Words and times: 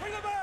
Bring 0.00 0.14
it 0.14 0.22
back! 0.22 0.39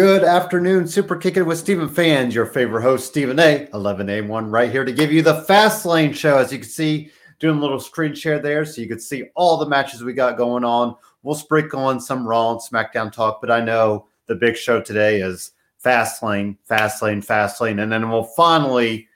Good 0.00 0.24
afternoon, 0.24 0.88
Super 0.88 1.14
Kicking 1.14 1.44
with 1.44 1.58
Stephen 1.58 1.86
fans. 1.86 2.34
Your 2.34 2.46
favorite 2.46 2.80
host, 2.80 3.06
Stephen 3.06 3.38
A. 3.38 3.66
11A1, 3.74 4.50
right 4.50 4.70
here 4.70 4.82
to 4.82 4.92
give 4.92 5.12
you 5.12 5.20
the 5.20 5.42
Fast 5.42 5.84
Lane 5.84 6.14
show. 6.14 6.38
As 6.38 6.50
you 6.50 6.58
can 6.60 6.66
see, 6.66 7.10
doing 7.38 7.58
a 7.58 7.60
little 7.60 7.78
screen 7.78 8.14
share 8.14 8.38
there 8.38 8.64
so 8.64 8.80
you 8.80 8.88
can 8.88 8.98
see 8.98 9.24
all 9.34 9.58
the 9.58 9.68
matches 9.68 10.02
we 10.02 10.14
got 10.14 10.38
going 10.38 10.64
on. 10.64 10.96
We'll 11.22 11.34
sprinkle 11.34 11.80
on 11.80 12.00
some 12.00 12.26
Raw 12.26 12.52
and 12.52 12.60
SmackDown 12.60 13.12
talk, 13.12 13.42
but 13.42 13.50
I 13.50 13.60
know 13.60 14.06
the 14.24 14.34
big 14.34 14.56
show 14.56 14.80
today 14.80 15.20
is 15.20 15.50
Fast 15.76 16.22
Lane, 16.22 16.56
Fast 16.64 17.02
Lane, 17.02 17.20
Fast 17.20 17.60
Lane. 17.60 17.80
And 17.80 17.92
then 17.92 18.08
we'll 18.08 18.24
finally 18.24 19.06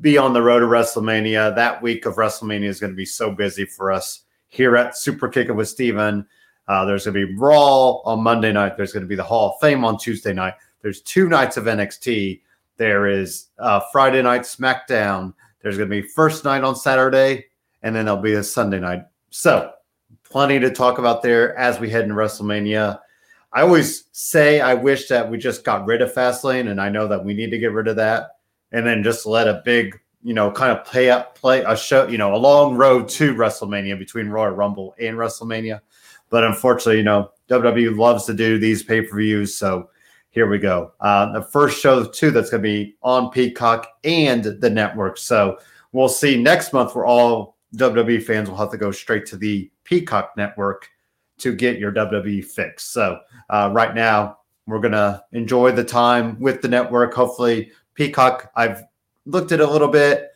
be 0.00 0.18
on 0.18 0.32
the 0.32 0.42
road 0.42 0.60
to 0.60 0.66
WrestleMania. 0.66 1.54
That 1.54 1.80
week 1.80 2.06
of 2.06 2.16
WrestleMania 2.16 2.64
is 2.64 2.80
going 2.80 2.92
to 2.92 2.96
be 2.96 3.06
so 3.06 3.30
busy 3.30 3.66
for 3.66 3.92
us 3.92 4.22
here 4.48 4.76
at 4.76 4.98
Super 4.98 5.28
Kicking 5.28 5.54
with 5.54 5.68
Stephen. 5.68 6.26
Uh, 6.66 6.84
there's 6.84 7.04
going 7.04 7.14
to 7.14 7.26
be 7.26 7.34
Raw 7.34 8.00
on 8.04 8.22
Monday 8.22 8.52
night. 8.52 8.76
There's 8.76 8.92
going 8.92 9.02
to 9.02 9.08
be 9.08 9.16
the 9.16 9.22
Hall 9.22 9.50
of 9.50 9.60
Fame 9.60 9.84
on 9.84 9.98
Tuesday 9.98 10.32
night. 10.32 10.54
There's 10.82 11.00
two 11.02 11.28
nights 11.28 11.56
of 11.56 11.64
NXT. 11.64 12.40
There 12.76 13.06
is 13.06 13.48
uh, 13.58 13.80
Friday 13.92 14.22
night 14.22 14.42
SmackDown. 14.42 15.34
There's 15.62 15.76
going 15.76 15.88
to 15.88 16.02
be 16.02 16.06
first 16.08 16.44
night 16.44 16.64
on 16.64 16.76
Saturday, 16.76 17.46
and 17.82 17.94
then 17.94 18.06
there'll 18.06 18.20
be 18.20 18.34
a 18.34 18.42
Sunday 18.42 18.80
night. 18.80 19.04
So, 19.30 19.72
plenty 20.24 20.58
to 20.58 20.70
talk 20.70 20.98
about 20.98 21.22
there 21.22 21.56
as 21.56 21.78
we 21.78 21.90
head 21.90 22.02
into 22.02 22.14
WrestleMania. 22.14 22.98
I 23.52 23.62
always 23.62 24.04
say 24.12 24.60
I 24.60 24.74
wish 24.74 25.08
that 25.08 25.30
we 25.30 25.38
just 25.38 25.64
got 25.64 25.86
rid 25.86 26.02
of 26.02 26.12
Fastlane, 26.12 26.70
and 26.70 26.80
I 26.80 26.88
know 26.88 27.06
that 27.06 27.24
we 27.24 27.34
need 27.34 27.50
to 27.50 27.58
get 27.58 27.72
rid 27.72 27.88
of 27.88 27.96
that, 27.96 28.38
and 28.72 28.86
then 28.86 29.02
just 29.02 29.26
let 29.26 29.46
a 29.46 29.62
big, 29.64 29.98
you 30.22 30.34
know, 30.34 30.50
kind 30.50 30.76
of 30.76 30.84
play 30.84 31.08
up, 31.08 31.38
play 31.38 31.62
a 31.62 31.76
show, 31.76 32.08
you 32.08 32.18
know, 32.18 32.34
a 32.34 32.36
long 32.36 32.74
road 32.74 33.08
to 33.10 33.34
WrestleMania 33.34 33.98
between 33.98 34.28
Royal 34.28 34.50
Rumble 34.50 34.94
and 35.00 35.16
WrestleMania. 35.16 35.80
But 36.34 36.42
unfortunately, 36.42 36.96
you 36.96 37.04
know, 37.04 37.30
WWE 37.48 37.96
loves 37.96 38.24
to 38.24 38.34
do 38.34 38.58
these 38.58 38.82
pay 38.82 39.02
per 39.02 39.16
views. 39.16 39.54
So 39.54 39.88
here 40.30 40.48
we 40.48 40.58
go. 40.58 40.90
Uh, 40.98 41.30
the 41.30 41.42
first 41.42 41.80
show, 41.80 42.04
too, 42.04 42.32
that's 42.32 42.50
going 42.50 42.60
to 42.60 42.68
be 42.68 42.96
on 43.04 43.30
Peacock 43.30 43.86
and 44.02 44.42
the 44.42 44.68
network. 44.68 45.16
So 45.16 45.58
we'll 45.92 46.08
see 46.08 46.36
next 46.36 46.72
month 46.72 46.96
where 46.96 47.06
all 47.06 47.56
WWE 47.76 48.20
fans 48.20 48.50
will 48.50 48.56
have 48.56 48.72
to 48.72 48.76
go 48.76 48.90
straight 48.90 49.26
to 49.26 49.36
the 49.36 49.70
Peacock 49.84 50.32
network 50.36 50.88
to 51.38 51.54
get 51.54 51.78
your 51.78 51.92
WWE 51.92 52.44
fix. 52.44 52.82
So 52.82 53.20
uh, 53.48 53.70
right 53.72 53.94
now, 53.94 54.38
we're 54.66 54.80
going 54.80 54.90
to 54.90 55.22
enjoy 55.30 55.70
the 55.70 55.84
time 55.84 56.36
with 56.40 56.62
the 56.62 56.68
network. 56.68 57.14
Hopefully, 57.14 57.70
Peacock, 57.94 58.50
I've 58.56 58.82
looked 59.24 59.52
at 59.52 59.60
a 59.60 59.70
little 59.70 59.86
bit. 59.86 60.30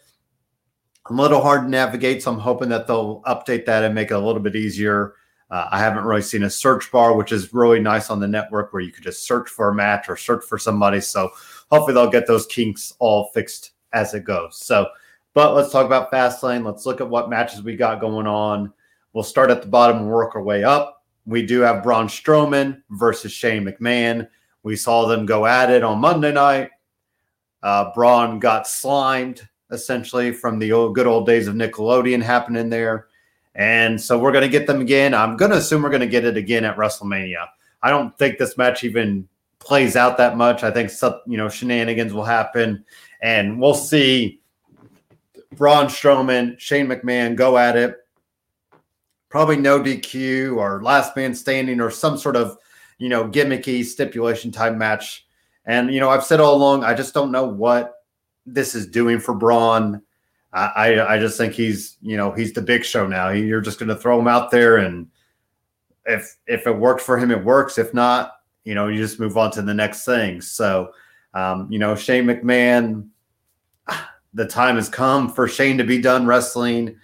I'm 1.10 1.18
A 1.18 1.22
little 1.22 1.42
hard 1.42 1.62
to 1.62 1.68
navigate, 1.68 2.22
so 2.22 2.30
I'm 2.30 2.38
hoping 2.38 2.68
that 2.68 2.86
they'll 2.86 3.20
update 3.22 3.66
that 3.66 3.82
and 3.82 3.96
make 3.96 4.12
it 4.12 4.14
a 4.14 4.20
little 4.20 4.40
bit 4.40 4.54
easier 4.54 5.14
uh, 5.50 5.68
I 5.70 5.78
haven't 5.78 6.04
really 6.04 6.22
seen 6.22 6.42
a 6.42 6.50
search 6.50 6.90
bar, 6.92 7.14
which 7.14 7.32
is 7.32 7.54
really 7.54 7.80
nice 7.80 8.10
on 8.10 8.20
the 8.20 8.28
network 8.28 8.72
where 8.72 8.82
you 8.82 8.92
could 8.92 9.04
just 9.04 9.26
search 9.26 9.48
for 9.48 9.70
a 9.70 9.74
match 9.74 10.08
or 10.08 10.16
search 10.16 10.44
for 10.44 10.58
somebody. 10.58 11.00
So 11.00 11.30
hopefully 11.70 11.94
they'll 11.94 12.10
get 12.10 12.26
those 12.26 12.46
kinks 12.46 12.94
all 12.98 13.30
fixed 13.32 13.72
as 13.92 14.12
it 14.12 14.24
goes. 14.24 14.58
So, 14.58 14.88
but 15.32 15.54
let's 15.54 15.72
talk 15.72 15.86
about 15.86 16.10
Fastlane. 16.10 16.64
Let's 16.64 16.84
look 16.84 17.00
at 17.00 17.08
what 17.08 17.30
matches 17.30 17.62
we 17.62 17.76
got 17.76 18.00
going 18.00 18.26
on. 18.26 18.72
We'll 19.12 19.24
start 19.24 19.50
at 19.50 19.62
the 19.62 19.68
bottom 19.68 19.98
and 19.98 20.10
work 20.10 20.34
our 20.36 20.42
way 20.42 20.64
up. 20.64 21.02
We 21.24 21.46
do 21.46 21.60
have 21.60 21.82
Braun 21.82 22.08
Strowman 22.08 22.82
versus 22.90 23.32
Shane 23.32 23.64
McMahon. 23.64 24.28
We 24.62 24.76
saw 24.76 25.06
them 25.06 25.26
go 25.26 25.46
at 25.46 25.70
it 25.70 25.82
on 25.82 25.98
Monday 25.98 26.32
night. 26.32 26.70
Uh, 27.62 27.92
Braun 27.94 28.38
got 28.38 28.66
slimed 28.66 29.48
essentially 29.70 30.32
from 30.32 30.58
the 30.58 30.72
old, 30.72 30.94
good 30.94 31.06
old 31.06 31.26
days 31.26 31.48
of 31.48 31.54
Nickelodeon 31.54 32.22
happening 32.22 32.68
there. 32.68 33.07
And 33.58 34.00
so 34.00 34.16
we're 34.16 34.30
going 34.30 34.42
to 34.42 34.48
get 34.48 34.68
them 34.68 34.80
again. 34.80 35.12
I'm 35.12 35.36
going 35.36 35.50
to 35.50 35.56
assume 35.56 35.82
we're 35.82 35.90
going 35.90 36.00
to 36.00 36.06
get 36.06 36.24
it 36.24 36.36
again 36.36 36.64
at 36.64 36.76
WrestleMania. 36.76 37.44
I 37.82 37.90
don't 37.90 38.16
think 38.16 38.38
this 38.38 38.56
match 38.56 38.84
even 38.84 39.28
plays 39.58 39.96
out 39.96 40.16
that 40.16 40.36
much. 40.36 40.62
I 40.62 40.70
think 40.70 40.90
some, 40.90 41.20
you 41.26 41.36
know 41.36 41.48
shenanigans 41.48 42.12
will 42.12 42.24
happen, 42.24 42.84
and 43.20 43.60
we'll 43.60 43.74
see 43.74 44.40
Braun 45.56 45.86
Strowman, 45.86 46.58
Shane 46.58 46.86
McMahon 46.86 47.34
go 47.34 47.58
at 47.58 47.76
it. 47.76 47.96
Probably 49.28 49.56
no 49.56 49.80
DQ 49.80 50.56
or 50.56 50.82
last 50.82 51.16
man 51.16 51.34
standing 51.34 51.80
or 51.80 51.90
some 51.90 52.16
sort 52.16 52.36
of 52.36 52.56
you 52.98 53.08
know 53.08 53.28
gimmicky 53.28 53.84
stipulation 53.84 54.52
type 54.52 54.76
match. 54.76 55.26
And 55.66 55.92
you 55.92 55.98
know 55.98 56.10
I've 56.10 56.24
said 56.24 56.40
all 56.40 56.54
along 56.54 56.84
I 56.84 56.94
just 56.94 57.12
don't 57.12 57.32
know 57.32 57.44
what 57.44 57.94
this 58.46 58.76
is 58.76 58.86
doing 58.86 59.18
for 59.18 59.34
Braun. 59.34 60.00
I, 60.52 61.14
I 61.14 61.18
just 61.18 61.36
think 61.36 61.52
he's 61.52 61.98
you 62.00 62.16
know 62.16 62.32
he's 62.32 62.52
the 62.52 62.62
big 62.62 62.84
show 62.84 63.06
now. 63.06 63.30
You're 63.30 63.60
just 63.60 63.78
going 63.78 63.90
to 63.90 63.96
throw 63.96 64.18
him 64.18 64.28
out 64.28 64.50
there, 64.50 64.78
and 64.78 65.06
if 66.06 66.36
if 66.46 66.66
it 66.66 66.76
works 66.76 67.04
for 67.04 67.18
him, 67.18 67.30
it 67.30 67.44
works. 67.44 67.76
If 67.76 67.92
not, 67.92 68.32
you 68.64 68.74
know, 68.74 68.88
you 68.88 68.98
just 68.98 69.20
move 69.20 69.36
on 69.36 69.50
to 69.52 69.62
the 69.62 69.74
next 69.74 70.04
thing. 70.04 70.40
So, 70.40 70.92
um, 71.34 71.70
you 71.70 71.78
know, 71.78 71.94
Shane 71.94 72.24
McMahon, 72.24 73.08
the 74.34 74.46
time 74.46 74.76
has 74.76 74.88
come 74.88 75.30
for 75.30 75.48
Shane 75.48 75.78
to 75.78 75.84
be 75.84 76.00
done 76.00 76.26
wrestling, 76.26 76.96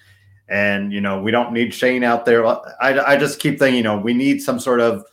and 0.48 0.90
you 0.90 1.02
know 1.02 1.20
we 1.20 1.30
don't 1.30 1.52
need 1.52 1.74
Shane 1.74 2.02
out 2.02 2.24
there. 2.24 2.46
I 2.46 2.62
I 2.80 3.16
just 3.16 3.40
keep 3.40 3.58
thinking, 3.58 3.76
you 3.76 3.82
know, 3.82 3.98
we 3.98 4.14
need 4.14 4.40
some 4.40 4.58
sort 4.58 4.80
of 4.80 5.04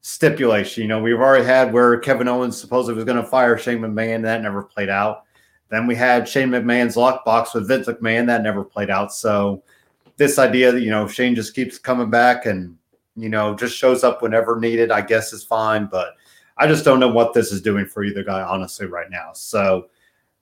stipulation. 0.00 0.82
You 0.82 0.88
know, 0.88 1.00
we've 1.00 1.14
already 1.14 1.44
had 1.44 1.72
where 1.72 1.96
Kevin 2.00 2.26
Owens 2.26 2.60
supposedly 2.60 2.96
was 2.96 3.04
going 3.04 3.22
to 3.22 3.28
fire 3.28 3.56
Shane 3.56 3.78
McMahon. 3.78 4.22
That 4.22 4.42
never 4.42 4.64
played 4.64 4.88
out. 4.88 5.26
Then 5.72 5.86
we 5.86 5.94
had 5.94 6.28
Shane 6.28 6.50
McMahon's 6.50 6.96
lockbox 6.96 7.54
with 7.54 7.66
Vince 7.66 7.86
McMahon 7.86 8.26
that 8.26 8.42
never 8.42 8.62
played 8.62 8.90
out. 8.90 9.10
So 9.10 9.62
this 10.18 10.38
idea 10.38 10.70
that 10.70 10.82
you 10.82 10.90
know 10.90 11.08
Shane 11.08 11.34
just 11.34 11.54
keeps 11.54 11.78
coming 11.78 12.10
back 12.10 12.44
and 12.44 12.76
you 13.16 13.30
know 13.30 13.54
just 13.54 13.74
shows 13.74 14.04
up 14.04 14.20
whenever 14.20 14.60
needed, 14.60 14.90
I 14.90 15.00
guess 15.00 15.32
is 15.32 15.42
fine. 15.42 15.86
But 15.86 16.08
I 16.58 16.66
just 16.66 16.84
don't 16.84 17.00
know 17.00 17.08
what 17.08 17.32
this 17.32 17.52
is 17.52 17.62
doing 17.62 17.86
for 17.86 18.04
either 18.04 18.22
guy, 18.22 18.42
honestly, 18.42 18.84
right 18.84 19.10
now. 19.10 19.30
So 19.32 19.86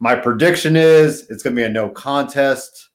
my 0.00 0.16
prediction 0.16 0.74
is 0.74 1.30
it's 1.30 1.44
going 1.44 1.54
to 1.54 1.62
be 1.62 1.64
a 1.64 1.68
no 1.68 1.90
contest. 1.90 2.88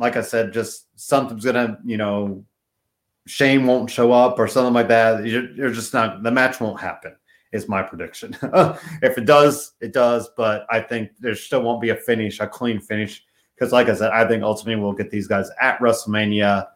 Like 0.00 0.16
I 0.16 0.22
said, 0.22 0.52
just 0.52 0.88
something's 0.96 1.44
going 1.44 1.54
to 1.54 1.78
you 1.84 1.98
know 1.98 2.44
Shane 3.28 3.64
won't 3.64 3.88
show 3.88 4.10
up 4.10 4.40
or 4.40 4.48
something 4.48 4.74
like 4.74 4.88
that. 4.88 5.24
You're, 5.24 5.48
you're 5.52 5.70
just 5.70 5.94
not 5.94 6.24
the 6.24 6.32
match 6.32 6.60
won't 6.60 6.80
happen 6.80 7.14
is 7.52 7.68
my 7.68 7.82
prediction. 7.82 8.36
if 9.02 9.18
it 9.18 9.24
does, 9.24 9.72
it 9.80 9.92
does, 9.92 10.30
but 10.36 10.66
I 10.70 10.80
think 10.80 11.10
there 11.18 11.34
still 11.34 11.62
won't 11.62 11.80
be 11.80 11.90
a 11.90 11.96
finish, 11.96 12.40
a 12.40 12.46
clean 12.46 12.80
finish. 12.80 13.24
Because, 13.54 13.72
like 13.72 13.88
I 13.88 13.94
said, 13.94 14.10
I 14.12 14.26
think 14.26 14.42
ultimately 14.42 14.82
we'll 14.82 14.92
get 14.92 15.10
these 15.10 15.26
guys 15.26 15.50
at 15.60 15.78
WrestleMania, 15.80 16.68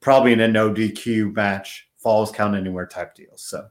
probably 0.00 0.32
in 0.32 0.40
a 0.40 0.48
no 0.48 0.70
DQ 0.70 1.34
match, 1.34 1.88
falls 1.96 2.30
count 2.30 2.54
anywhere 2.54 2.86
type 2.86 3.14
deal. 3.14 3.36
So, 3.36 3.68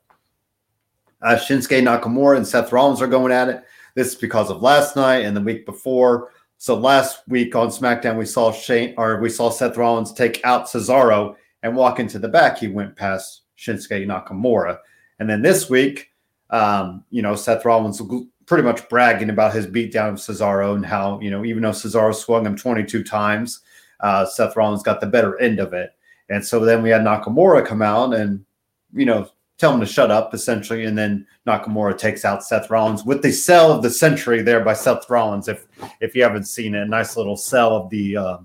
uh, 1.22 1.36
Shinsuke 1.36 1.84
Nakamura 1.84 2.38
and 2.38 2.48
Seth 2.48 2.72
Rollins 2.72 3.02
are 3.02 3.08
going 3.08 3.32
at 3.32 3.50
it. 3.50 3.64
This 3.96 4.08
is 4.08 4.16
because 4.16 4.50
of 4.50 4.62
last 4.62 4.96
night 4.96 5.20
and 5.20 5.38
the 5.38 5.42
week 5.42 5.66
before. 5.66 6.32
So 6.58 6.76
last 6.76 7.28
week 7.28 7.56
on 7.56 7.68
SmackDown, 7.68 8.18
we 8.18 8.26
saw 8.26 8.52
Shane 8.52 8.96
or 8.98 9.20
we 9.20 9.30
saw 9.30 9.50
Seth 9.50 9.78
Rollins 9.78 10.14
take 10.14 10.42
out 10.44 10.66
Cesaro 10.66 11.36
and 11.62 11.76
walk 11.76 12.00
into 12.00 12.20
the 12.20 12.28
back. 12.28 12.58
He 12.58 12.68
went 12.68 12.96
past 12.96 13.42
Shinsuke 13.58 14.06
Nakamura. 14.06 14.78
And 15.20 15.30
then 15.30 15.42
this 15.42 15.70
week, 15.70 16.13
um, 16.54 17.04
you 17.10 17.24
know, 17.24 17.36
Seth 17.36 17.66
Rollins 17.66 18.00
pretty 18.46 18.64
much 18.64 18.88
bragging 18.88 19.32
about 19.32 19.54
his 19.54 19.66
beatdown 19.66 20.10
of 20.10 20.16
Cesaro 20.16 20.76
and 20.76 20.86
how, 20.86 21.20
you 21.20 21.32
know, 21.32 21.44
even 21.44 21.64
though 21.64 21.72
Cesaro 21.72 22.14
swung 22.14 22.46
him 22.46 22.56
22 22.56 23.04
times, 23.04 23.62
uh, 24.02 24.24
Seth 24.26 24.56
Rollins 24.56 24.84
got 24.84 25.02
the 25.02 25.08
better 25.08 25.40
end 25.42 25.60
of 25.60 25.74
it. 25.74 25.96
And 26.30 26.46
so 26.46 26.60
then 26.60 26.84
we 26.84 26.92
had 26.92 27.02
Nakamura 27.02 27.66
come 27.66 27.82
out 27.82 28.14
and, 28.14 28.46
you 28.94 29.06
know, 29.06 29.28
tell 29.58 29.74
him 29.74 29.80
to 29.80 29.86
shut 29.86 30.12
up 30.12 30.36
essentially. 30.36 30.86
And 30.86 30.96
then 30.96 31.26
Nakamura 31.48 31.98
takes 31.98 32.24
out 32.24 32.44
Seth 32.44 32.70
Rollins 32.70 33.04
with 33.04 33.24
the 33.24 33.32
sell 33.32 33.72
of 33.72 33.82
the 33.82 33.90
century 33.90 34.44
there 34.44 34.64
by 34.64 34.74
Seth 34.74 35.10
Rollins. 35.10 35.48
If, 35.48 35.66
if 36.02 36.16
you 36.16 36.22
haven't 36.22 36.46
seen 36.46 36.76
it, 36.76 36.84
a 36.84 36.86
nice 36.86 37.18
little 37.18 37.36
sell 37.36 37.76
of 37.76 37.90
the 37.90 38.16
uh, 38.16 38.38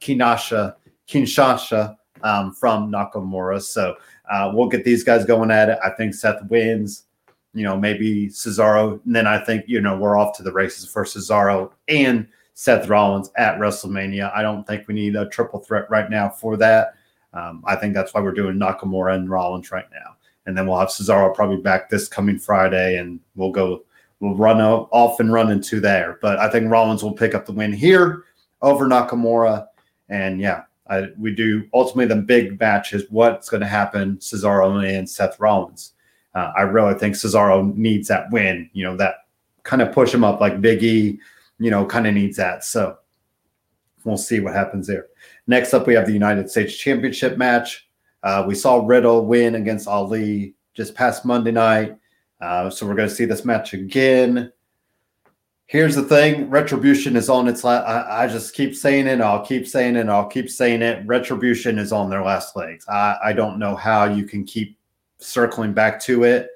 Kinasha, 0.00 0.74
Kinshasa 1.06 1.96
um, 2.24 2.52
from 2.54 2.90
Nakamura. 2.90 3.62
So 3.62 3.94
uh, 4.28 4.50
we'll 4.52 4.68
get 4.68 4.84
these 4.84 5.04
guys 5.04 5.24
going 5.24 5.52
at 5.52 5.68
it. 5.68 5.78
I 5.84 5.90
think 5.90 6.14
Seth 6.14 6.42
wins 6.48 7.04
you 7.54 7.64
know, 7.64 7.76
maybe 7.76 8.28
Cesaro. 8.28 9.00
And 9.04 9.14
then 9.14 9.26
I 9.26 9.38
think, 9.38 9.64
you 9.66 9.80
know, 9.80 9.96
we're 9.96 10.16
off 10.16 10.36
to 10.38 10.42
the 10.42 10.52
races 10.52 10.88
for 10.88 11.04
Cesaro 11.04 11.70
and 11.88 12.26
Seth 12.54 12.88
Rollins 12.88 13.30
at 13.36 13.58
WrestleMania. 13.58 14.34
I 14.34 14.42
don't 14.42 14.66
think 14.66 14.86
we 14.86 14.94
need 14.94 15.16
a 15.16 15.28
triple 15.28 15.60
threat 15.60 15.90
right 15.90 16.10
now 16.10 16.28
for 16.28 16.56
that. 16.58 16.94
Um, 17.34 17.62
I 17.66 17.76
think 17.76 17.94
that's 17.94 18.12
why 18.12 18.20
we're 18.20 18.32
doing 18.32 18.56
Nakamura 18.56 19.14
and 19.14 19.30
Rollins 19.30 19.70
right 19.70 19.86
now. 19.90 20.16
And 20.46 20.56
then 20.56 20.66
we'll 20.66 20.78
have 20.78 20.88
Cesaro 20.88 21.34
probably 21.34 21.58
back 21.58 21.88
this 21.88 22.08
coming 22.08 22.38
Friday, 22.38 22.98
and 22.98 23.20
we'll 23.36 23.52
go, 23.52 23.84
we'll 24.20 24.34
run 24.34 24.60
off 24.60 25.20
and 25.20 25.32
run 25.32 25.50
into 25.50 25.80
there. 25.80 26.18
But 26.20 26.38
I 26.38 26.50
think 26.50 26.70
Rollins 26.70 27.02
will 27.02 27.12
pick 27.12 27.34
up 27.34 27.46
the 27.46 27.52
win 27.52 27.72
here 27.72 28.24
over 28.60 28.86
Nakamura. 28.86 29.66
And 30.08 30.40
yeah, 30.40 30.64
I, 30.88 31.08
we 31.16 31.34
do 31.34 31.68
ultimately 31.72 32.14
the 32.14 32.20
big 32.20 32.58
match 32.58 32.92
is 32.92 33.04
what's 33.08 33.48
going 33.48 33.60
to 33.60 33.66
happen 33.66 34.16
Cesaro 34.16 34.84
and 34.98 35.08
Seth 35.08 35.38
Rollins. 35.38 35.92
Uh, 36.34 36.52
I 36.56 36.62
really 36.62 36.94
think 36.94 37.14
Cesaro 37.14 37.74
needs 37.76 38.08
that 38.08 38.30
win, 38.30 38.70
you 38.72 38.84
know, 38.84 38.96
that 38.96 39.26
kind 39.62 39.82
of 39.82 39.92
push 39.92 40.12
him 40.12 40.24
up 40.24 40.40
like 40.40 40.60
Big 40.60 40.82
E, 40.82 41.18
you 41.58 41.70
know, 41.70 41.84
kind 41.84 42.06
of 42.06 42.14
needs 42.14 42.36
that. 42.38 42.64
So 42.64 42.96
we'll 44.04 44.16
see 44.16 44.40
what 44.40 44.54
happens 44.54 44.86
there. 44.86 45.06
Next 45.46 45.74
up, 45.74 45.86
we 45.86 45.94
have 45.94 46.06
the 46.06 46.12
United 46.12 46.50
States 46.50 46.76
Championship 46.76 47.36
match. 47.36 47.88
Uh, 48.22 48.44
we 48.46 48.54
saw 48.54 48.84
Riddle 48.84 49.26
win 49.26 49.56
against 49.56 49.88
Ali 49.88 50.54
just 50.74 50.94
past 50.94 51.24
Monday 51.24 51.50
night. 51.50 51.96
Uh, 52.40 52.70
so 52.70 52.86
we're 52.86 52.94
going 52.94 53.08
to 53.08 53.14
see 53.14 53.24
this 53.24 53.44
match 53.44 53.72
again. 53.72 54.52
Here's 55.66 55.94
the 55.94 56.02
thing 56.02 56.50
Retribution 56.50 57.16
is 57.16 57.28
on 57.28 57.48
its 57.48 57.64
last. 57.64 57.86
I, 57.86 58.24
I, 58.24 58.26
just 58.26 58.54
keep 58.54 58.74
saying 58.74 59.06
it. 59.06 59.20
I'll 59.20 59.44
keep 59.44 59.66
saying 59.66 59.96
it. 59.96 60.08
I'll 60.08 60.26
keep 60.26 60.50
saying 60.50 60.82
it. 60.82 61.06
Retribution 61.06 61.78
is 61.78 61.92
on 61.92 62.10
their 62.10 62.22
last 62.22 62.56
legs. 62.56 62.86
I, 62.88 63.16
I 63.24 63.32
don't 63.32 63.58
know 63.58 63.74
how 63.74 64.04
you 64.04 64.24
can 64.24 64.44
keep 64.44 64.76
circling 65.22 65.72
back 65.72 66.00
to 66.02 66.24
it. 66.24 66.48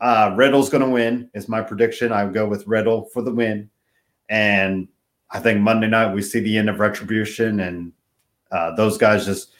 Uh, 0.00 0.34
Riddle's 0.36 0.70
going 0.70 0.84
to 0.84 0.90
win, 0.90 1.28
is 1.34 1.48
my 1.48 1.60
prediction. 1.60 2.12
I 2.12 2.24
would 2.24 2.34
go 2.34 2.46
with 2.46 2.66
Riddle 2.66 3.06
for 3.12 3.22
the 3.22 3.32
win. 3.32 3.68
And 4.28 4.88
I 5.30 5.40
think 5.40 5.60
Monday 5.60 5.88
night 5.88 6.14
we 6.14 6.22
see 6.22 6.40
the 6.40 6.56
end 6.56 6.70
of 6.70 6.80
Retribution, 6.80 7.60
and 7.60 7.92
uh, 8.50 8.74
those 8.76 8.96
guys 8.96 9.26
just 9.26 9.52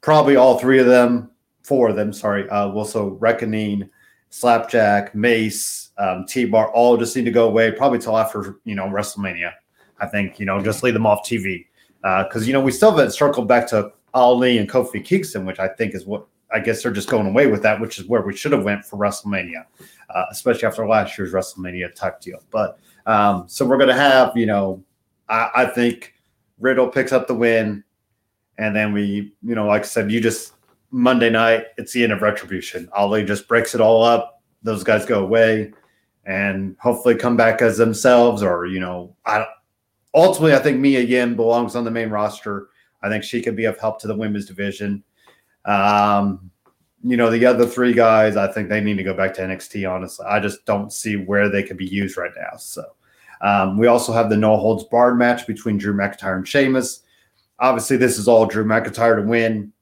probably 0.00 0.36
all 0.36 0.58
three 0.58 0.78
of 0.78 0.86
them, 0.86 1.30
four 1.62 1.88
of 1.88 1.96
them, 1.96 2.12
sorry, 2.12 2.48
uh, 2.50 2.70
also 2.70 3.10
Reckoning, 3.10 3.88
Slapjack, 4.30 5.14
Mace, 5.14 5.90
um, 5.98 6.26
T 6.28 6.44
Bar, 6.44 6.70
all 6.72 6.96
just 6.96 7.16
need 7.16 7.24
to 7.24 7.30
go 7.30 7.48
away 7.48 7.72
probably 7.72 7.98
till 7.98 8.18
after 8.18 8.58
you 8.64 8.74
know 8.74 8.84
WrestleMania. 8.84 9.52
I 9.98 10.06
think 10.06 10.38
you 10.38 10.46
know 10.46 10.62
just 10.62 10.82
leave 10.82 10.94
them 10.94 11.06
off 11.06 11.26
TV 11.26 11.66
because 12.02 12.42
uh, 12.42 12.46
you 12.46 12.52
know 12.52 12.60
we 12.60 12.72
still 12.72 12.90
haven't 12.90 13.12
circled 13.12 13.48
back 13.48 13.66
to 13.68 13.92
Ali 14.14 14.58
and 14.58 14.68
Kofi 14.68 15.04
Kingston, 15.04 15.46
which 15.46 15.58
I 15.58 15.68
think 15.68 15.94
is 15.94 16.06
what 16.06 16.26
I 16.52 16.60
guess 16.60 16.82
they're 16.82 16.92
just 16.92 17.08
going 17.08 17.26
away 17.26 17.48
with 17.48 17.62
that, 17.62 17.80
which 17.80 17.98
is 17.98 18.06
where 18.06 18.22
we 18.22 18.36
should 18.36 18.52
have 18.52 18.64
went 18.64 18.84
for 18.84 18.96
WrestleMania, 18.96 19.64
uh, 20.14 20.24
especially 20.30 20.64
after 20.64 20.86
last 20.86 21.18
year's 21.18 21.32
WrestleMania 21.32 21.94
type 21.94 22.20
deal. 22.20 22.38
But 22.50 22.78
um, 23.06 23.44
so 23.48 23.66
we're 23.66 23.78
going 23.78 23.88
to 23.88 23.94
have 23.94 24.36
you 24.36 24.46
know 24.46 24.82
I, 25.28 25.50
I 25.54 25.66
think 25.66 26.14
Riddle 26.58 26.88
picks 26.88 27.12
up 27.12 27.26
the 27.26 27.34
win. 27.34 27.84
And 28.58 28.74
then 28.74 28.92
we, 28.92 29.32
you 29.42 29.54
know, 29.54 29.66
like 29.66 29.82
I 29.82 29.86
said, 29.86 30.10
you 30.10 30.20
just 30.20 30.54
Monday 30.90 31.30
night, 31.30 31.66
it's 31.76 31.92
the 31.92 32.04
end 32.04 32.12
of 32.12 32.22
retribution. 32.22 32.88
Ali 32.92 33.24
just 33.24 33.48
breaks 33.48 33.74
it 33.74 33.80
all 33.80 34.02
up. 34.02 34.42
Those 34.62 34.82
guys 34.82 35.04
go 35.04 35.22
away 35.22 35.72
and 36.24 36.76
hopefully 36.80 37.14
come 37.14 37.36
back 37.36 37.60
as 37.60 37.76
themselves. 37.76 38.42
Or, 38.42 38.66
you 38.66 38.80
know, 38.80 39.14
I 39.26 39.46
ultimately 40.14 40.54
I 40.54 40.58
think 40.58 40.80
Mia 40.80 41.00
Yim 41.00 41.36
belongs 41.36 41.76
on 41.76 41.84
the 41.84 41.90
main 41.90 42.08
roster. 42.08 42.68
I 43.02 43.10
think 43.10 43.24
she 43.24 43.42
could 43.42 43.56
be 43.56 43.66
of 43.66 43.78
help 43.78 44.00
to 44.00 44.08
the 44.08 44.16
women's 44.16 44.46
division. 44.46 45.04
Um, 45.66 46.50
you 47.02 47.16
know, 47.16 47.30
the 47.30 47.44
other 47.44 47.66
three 47.66 47.92
guys, 47.92 48.36
I 48.36 48.50
think 48.50 48.68
they 48.68 48.80
need 48.80 48.96
to 48.96 49.02
go 49.02 49.14
back 49.14 49.34
to 49.34 49.42
NXT, 49.42 49.88
honestly. 49.90 50.26
I 50.26 50.40
just 50.40 50.64
don't 50.64 50.92
see 50.92 51.16
where 51.16 51.48
they 51.48 51.62
could 51.62 51.76
be 51.76 51.86
used 51.86 52.16
right 52.16 52.32
now. 52.36 52.56
So 52.56 52.84
um, 53.40 53.78
we 53.78 53.86
also 53.86 54.12
have 54.12 54.30
the 54.30 54.36
no 54.36 54.56
holds 54.56 54.84
barred 54.84 55.18
match 55.18 55.46
between 55.46 55.78
Drew 55.78 55.94
McIntyre 55.94 56.36
and 56.36 56.48
Sheamus. 56.48 57.02
Obviously, 57.58 57.96
this 57.96 58.18
is 58.18 58.28
all 58.28 58.46
Drew 58.46 58.64
McIntyre 58.64 59.16
to 59.16 59.22
win, 59.22 59.72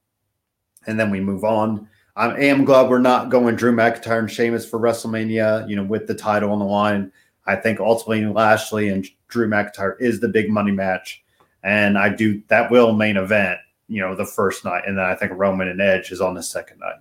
and 0.87 0.99
then 0.99 1.09
we 1.09 1.19
move 1.19 1.43
on. 1.43 1.87
I 2.15 2.29
am 2.45 2.63
glad 2.63 2.89
we're 2.89 2.99
not 2.99 3.29
going 3.29 3.55
Drew 3.55 3.75
McIntyre 3.75 4.19
and 4.19 4.31
Sheamus 4.31 4.65
for 4.65 4.79
WrestleMania, 4.79 5.67
you 5.67 5.75
know, 5.75 5.83
with 5.83 6.07
the 6.07 6.15
title 6.15 6.51
on 6.51 6.59
the 6.59 6.65
line. 6.65 7.11
I 7.45 7.55
think 7.55 7.79
ultimately 7.79 8.25
Lashley 8.25 8.89
and 8.89 9.05
Drew 9.27 9.47
McIntyre 9.49 9.99
is 9.99 10.19
the 10.19 10.29
big 10.29 10.49
money 10.49 10.71
match. 10.71 11.23
And 11.63 11.97
I 11.97 12.09
do 12.09 12.41
that 12.47 12.71
will 12.71 12.93
main 12.93 13.17
event, 13.17 13.59
you 13.87 14.01
know, 14.01 14.15
the 14.15 14.25
first 14.25 14.65
night. 14.65 14.83
And 14.87 14.97
then 14.97 15.05
I 15.05 15.15
think 15.15 15.31
Roman 15.35 15.67
and 15.67 15.81
Edge 15.81 16.11
is 16.11 16.21
on 16.21 16.33
the 16.33 16.43
second 16.43 16.79
night. 16.79 16.95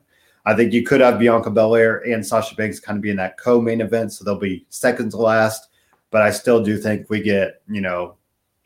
I 0.47 0.55
think 0.55 0.73
you 0.73 0.85
could 0.85 1.01
have 1.01 1.19
Bianca 1.19 1.51
Belair 1.51 2.07
and 2.07 2.25
Sasha 2.25 2.55
Banks 2.55 2.79
kind 2.79 2.97
of 2.99 3.03
be 3.03 3.11
in 3.11 3.17
that 3.17 3.39
co 3.39 3.61
main 3.61 3.81
event. 3.81 4.13
So 4.13 4.25
they'll 4.25 4.39
be 4.39 4.67
second 4.69 5.11
to 5.11 5.17
last. 5.17 5.69
But 6.11 6.23
I 6.23 6.31
still 6.31 6.63
do 6.63 6.77
think 6.77 7.09
we 7.09 7.23
get, 7.23 7.63
you 7.69 7.81
know, 7.81 8.17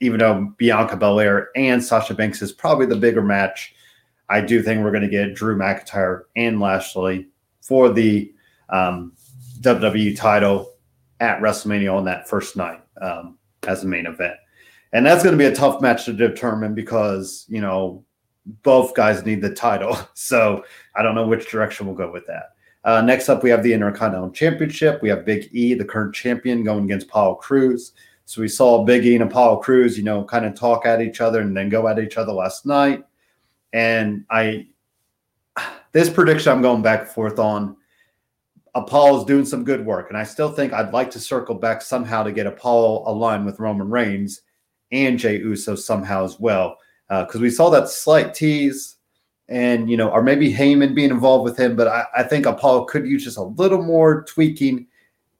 even 0.00 0.18
though 0.18 0.52
Bianca 0.58 0.96
Belair 0.96 1.48
and 1.56 1.82
Sasha 1.82 2.14
Banks 2.14 2.42
is 2.42 2.52
probably 2.52 2.86
the 2.86 2.96
bigger 2.96 3.22
match, 3.22 3.74
I 4.28 4.40
do 4.40 4.62
think 4.62 4.82
we're 4.82 4.90
going 4.90 5.02
to 5.02 5.08
get 5.08 5.34
Drew 5.34 5.56
McIntyre 5.56 6.24
and 6.36 6.60
Lashley 6.60 7.28
for 7.62 7.88
the 7.88 8.32
um, 8.68 9.12
WWE 9.60 10.16
title 10.16 10.74
at 11.20 11.40
WrestleMania 11.40 11.94
on 11.94 12.04
that 12.04 12.28
first 12.28 12.56
night 12.56 12.80
um, 13.00 13.38
as 13.66 13.82
the 13.82 13.88
main 13.88 14.06
event. 14.06 14.34
And 14.92 15.04
that's 15.04 15.22
going 15.22 15.36
to 15.36 15.38
be 15.38 15.50
a 15.50 15.54
tough 15.54 15.80
match 15.80 16.04
to 16.06 16.12
determine 16.12 16.74
because, 16.74 17.44
you 17.48 17.60
know, 17.60 18.04
both 18.62 18.94
guys 18.94 19.24
need 19.24 19.42
the 19.42 19.54
title. 19.54 19.96
So 20.14 20.64
I 20.94 21.02
don't 21.02 21.14
know 21.14 21.26
which 21.26 21.50
direction 21.50 21.86
we'll 21.86 21.94
go 21.94 22.10
with 22.10 22.26
that. 22.26 22.50
Uh, 22.84 23.00
next 23.00 23.28
up, 23.28 23.42
we 23.42 23.50
have 23.50 23.62
the 23.62 23.72
Intercontinental 23.72 24.30
Championship. 24.30 25.00
We 25.02 25.08
have 25.08 25.24
Big 25.24 25.48
E, 25.52 25.74
the 25.74 25.84
current 25.84 26.14
champion, 26.14 26.64
going 26.64 26.84
against 26.84 27.06
Apollo 27.06 27.36
Cruz. 27.36 27.92
So 28.24 28.40
we 28.40 28.48
saw 28.48 28.84
Big 28.84 29.06
E 29.06 29.14
and 29.14 29.24
Apollo 29.24 29.58
Cruz, 29.58 29.96
you 29.96 30.04
know, 30.04 30.22
kind 30.24 30.44
of 30.44 30.54
talk 30.54 30.86
at 30.86 31.00
each 31.00 31.20
other 31.20 31.40
and 31.40 31.56
then 31.56 31.68
go 31.68 31.88
at 31.88 31.98
each 31.98 32.18
other 32.18 32.32
last 32.32 32.66
night. 32.66 33.04
And 33.72 34.24
I, 34.30 34.66
this 35.92 36.10
prediction 36.10 36.52
I'm 36.52 36.62
going 36.62 36.82
back 36.82 37.00
and 37.00 37.08
forth 37.08 37.38
on. 37.38 37.76
Apollo's 38.74 39.24
doing 39.24 39.44
some 39.44 39.64
good 39.64 39.84
work, 39.84 40.08
and 40.10 40.16
I 40.16 40.24
still 40.24 40.52
think 40.52 40.72
I'd 40.72 40.92
like 40.92 41.10
to 41.12 41.18
circle 41.18 41.54
back 41.54 41.82
somehow 41.82 42.22
to 42.22 42.30
get 42.30 42.46
Apollo 42.46 43.10
aligned 43.10 43.46
with 43.46 43.58
Roman 43.58 43.88
Reigns 43.88 44.42
and 44.92 45.18
Jey 45.18 45.38
Uso 45.38 45.74
somehow 45.74 46.24
as 46.24 46.38
well, 46.38 46.76
because 47.08 47.36
uh, 47.36 47.40
we 47.40 47.50
saw 47.50 47.70
that 47.70 47.88
slight 47.88 48.34
tease 48.34 48.96
and 49.48 49.90
you 49.90 49.96
know, 49.96 50.10
or 50.10 50.22
maybe 50.22 50.52
Heyman 50.52 50.94
being 50.94 51.10
involved 51.10 51.44
with 51.44 51.56
him. 51.56 51.74
But 51.74 51.88
I, 51.88 52.04
I 52.18 52.22
think 52.22 52.46
Apollo 52.46 52.84
could 52.84 53.06
use 53.06 53.24
just 53.24 53.38
a 53.38 53.42
little 53.42 53.82
more 53.82 54.24
tweaking, 54.24 54.86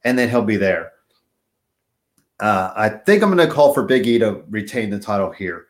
and 0.05 0.19
then 0.19 0.29
he'll 0.29 0.43
be 0.43 0.57
there. 0.57 0.93
Uh, 2.41 2.73
I 2.75 2.89
think 2.89 3.23
I'm 3.23 3.35
going 3.35 3.47
to 3.47 3.53
call 3.53 3.75
for 3.75 3.83
Big 3.83 4.07
E 4.07 4.19
to 4.21 4.43
retain 4.49 4.91
the 4.91 4.99
title 4.99 5.31
here. 5.31 5.67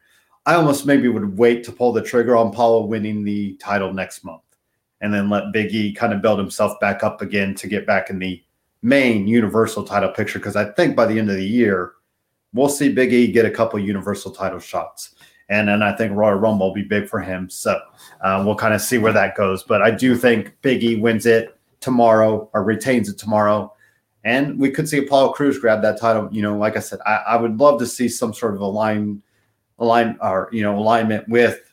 I 0.47 0.55
almost 0.55 0.87
maybe 0.87 1.09
would 1.09 1.37
wait 1.37 1.65
to 1.65 1.73
pull 1.73 1.93
the 1.93 2.03
trigger 2.03 2.37
on 2.37 2.49
Apollo 2.49 2.87
winning 2.87 3.25
the 3.25 3.55
title 3.55 3.93
next 3.93 4.25
month, 4.25 4.43
and 5.01 5.13
then 5.13 5.29
let 5.29 5.53
Big 5.53 5.75
E 5.75 5.93
kind 5.93 6.13
of 6.13 6.23
build 6.23 6.39
himself 6.39 6.79
back 6.81 7.03
up 7.03 7.21
again 7.21 7.55
to 7.57 7.67
get 7.67 7.87
back 7.87 8.09
in 8.11 8.19
the 8.19 8.43
main 8.83 9.27
Universal 9.27 9.85
title 9.85 10.11
picture. 10.11 10.39
Because 10.39 10.57
I 10.57 10.71
think 10.73 10.95
by 10.95 11.07
the 11.07 11.19
end 11.19 11.31
of 11.31 11.37
the 11.37 11.45
year, 11.45 11.95
we'll 12.53 12.69
see 12.69 12.93
Big 12.93 13.13
E 13.13 13.33
get 13.33 13.47
a 13.47 13.51
couple 13.51 13.81
Universal 13.81 14.33
title 14.33 14.61
shots 14.61 15.17
and 15.49 15.69
then 15.69 15.83
I 15.83 15.97
think 15.97 16.15
Royal 16.15 16.35
Rumble 16.35 16.69
will 16.69 16.75
be 16.75 16.83
big 16.83 17.09
for 17.09 17.21
him. 17.21 17.49
So 17.49 17.81
uh, 18.21 18.43
we'll 18.45 18.55
kind 18.55 18.75
of 18.75 18.81
see 18.81 18.99
where 18.99 19.13
that 19.13 19.37
goes. 19.37 19.63
But 19.63 19.83
I 19.83 19.91
do 19.91 20.17
think 20.17 20.55
Big 20.63 20.85
E 20.85 20.97
wins 20.97 21.27
it 21.27 21.57
tomorrow 21.81 22.51
or 22.53 22.65
retains 22.65 23.09
it 23.09 23.19
tomorrow, 23.19 23.73
and 24.25 24.59
we 24.59 24.71
could 24.71 24.89
see 24.89 24.99
Apollo 24.99 25.33
Cruz 25.33 25.59
grab 25.59 25.83
that 25.83 25.99
title. 25.99 26.29
You 26.31 26.43
know, 26.43 26.57
like 26.57 26.77
I 26.77 26.81
said, 26.81 26.99
I, 27.07 27.23
I 27.29 27.37
would 27.37 27.59
love 27.59 27.79
to 27.81 27.87
see 27.87 28.09
some 28.09 28.35
sort 28.35 28.55
of 28.55 28.61
align, 28.61 29.23
align 29.79 30.19
or 30.21 30.49
you 30.53 30.63
know 30.63 30.79
alignment 30.79 31.29
with 31.29 31.73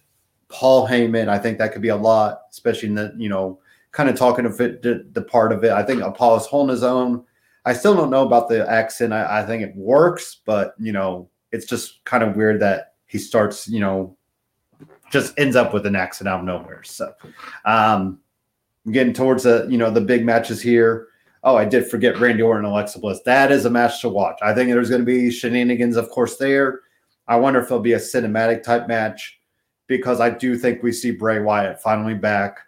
Paul 0.49 0.87
Heyman. 0.87 1.27
I 1.27 1.37
think 1.37 1.57
that 1.57 1.73
could 1.73 1.81
be 1.81 1.89
a 1.89 1.95
lot, 1.95 2.43
especially 2.51 2.89
in 2.89 2.95
the 2.95 3.13
you 3.17 3.29
know 3.29 3.59
kind 3.91 4.09
of 4.09 4.17
talking 4.17 4.45
of 4.45 4.59
it, 4.59 4.81
the, 4.81 5.05
the 5.13 5.21
part 5.21 5.53
of 5.53 5.63
it. 5.63 5.71
I 5.71 5.81
think 5.81 6.01
Apollo's 6.01 6.47
holding 6.47 6.73
his 6.73 6.83
own. 6.83 7.23
I 7.63 7.73
still 7.73 7.95
don't 7.95 8.09
know 8.09 8.25
about 8.25 8.49
the 8.49 8.69
accent. 8.69 9.13
I, 9.13 9.41
I 9.41 9.45
think 9.45 9.63
it 9.63 9.75
works, 9.75 10.41
but 10.45 10.75
you 10.77 10.91
know, 10.91 11.29
it's 11.51 11.65
just 11.65 12.03
kind 12.05 12.23
of 12.23 12.35
weird 12.35 12.61
that 12.61 12.94
he 13.15 13.19
starts, 13.19 13.65
you 13.69 13.79
know, 13.79 14.17
just 15.09 15.33
ends 15.39 15.55
up 15.55 15.73
with 15.73 15.85
an 15.85 15.95
accident 15.95 16.33
out 16.33 16.41
of 16.41 16.45
nowhere. 16.45 16.83
So, 16.83 17.13
um, 17.63 18.19
getting 18.91 19.13
towards 19.13 19.43
the, 19.43 19.65
you 19.69 19.77
know, 19.77 19.89
the 19.89 20.01
big 20.01 20.25
matches 20.25 20.61
here. 20.61 21.07
Oh, 21.45 21.55
I 21.55 21.63
did 21.63 21.87
forget 21.87 22.19
Randy 22.19 22.43
Orton 22.43 22.65
and 22.65 22.73
Alexa 22.73 22.99
Bliss. 22.99 23.21
That 23.21 23.53
is 23.53 23.63
a 23.63 23.69
match 23.69 24.01
to 24.01 24.09
watch. 24.09 24.37
I 24.41 24.53
think 24.53 24.69
there's 24.69 24.89
going 24.89 25.01
to 25.01 25.05
be 25.05 25.31
shenanigans, 25.31 25.95
of 25.95 26.09
course, 26.09 26.35
there. 26.35 26.81
I 27.27 27.37
wonder 27.37 27.61
if 27.61 27.67
it'll 27.67 27.79
be 27.79 27.93
a 27.93 27.99
cinematic 27.99 28.63
type 28.63 28.87
match 28.87 29.39
because 29.87 30.19
I 30.19 30.29
do 30.29 30.57
think 30.57 30.83
we 30.83 30.91
see 30.91 31.11
Bray 31.11 31.39
Wyatt 31.39 31.81
finally 31.81 32.15
back, 32.15 32.59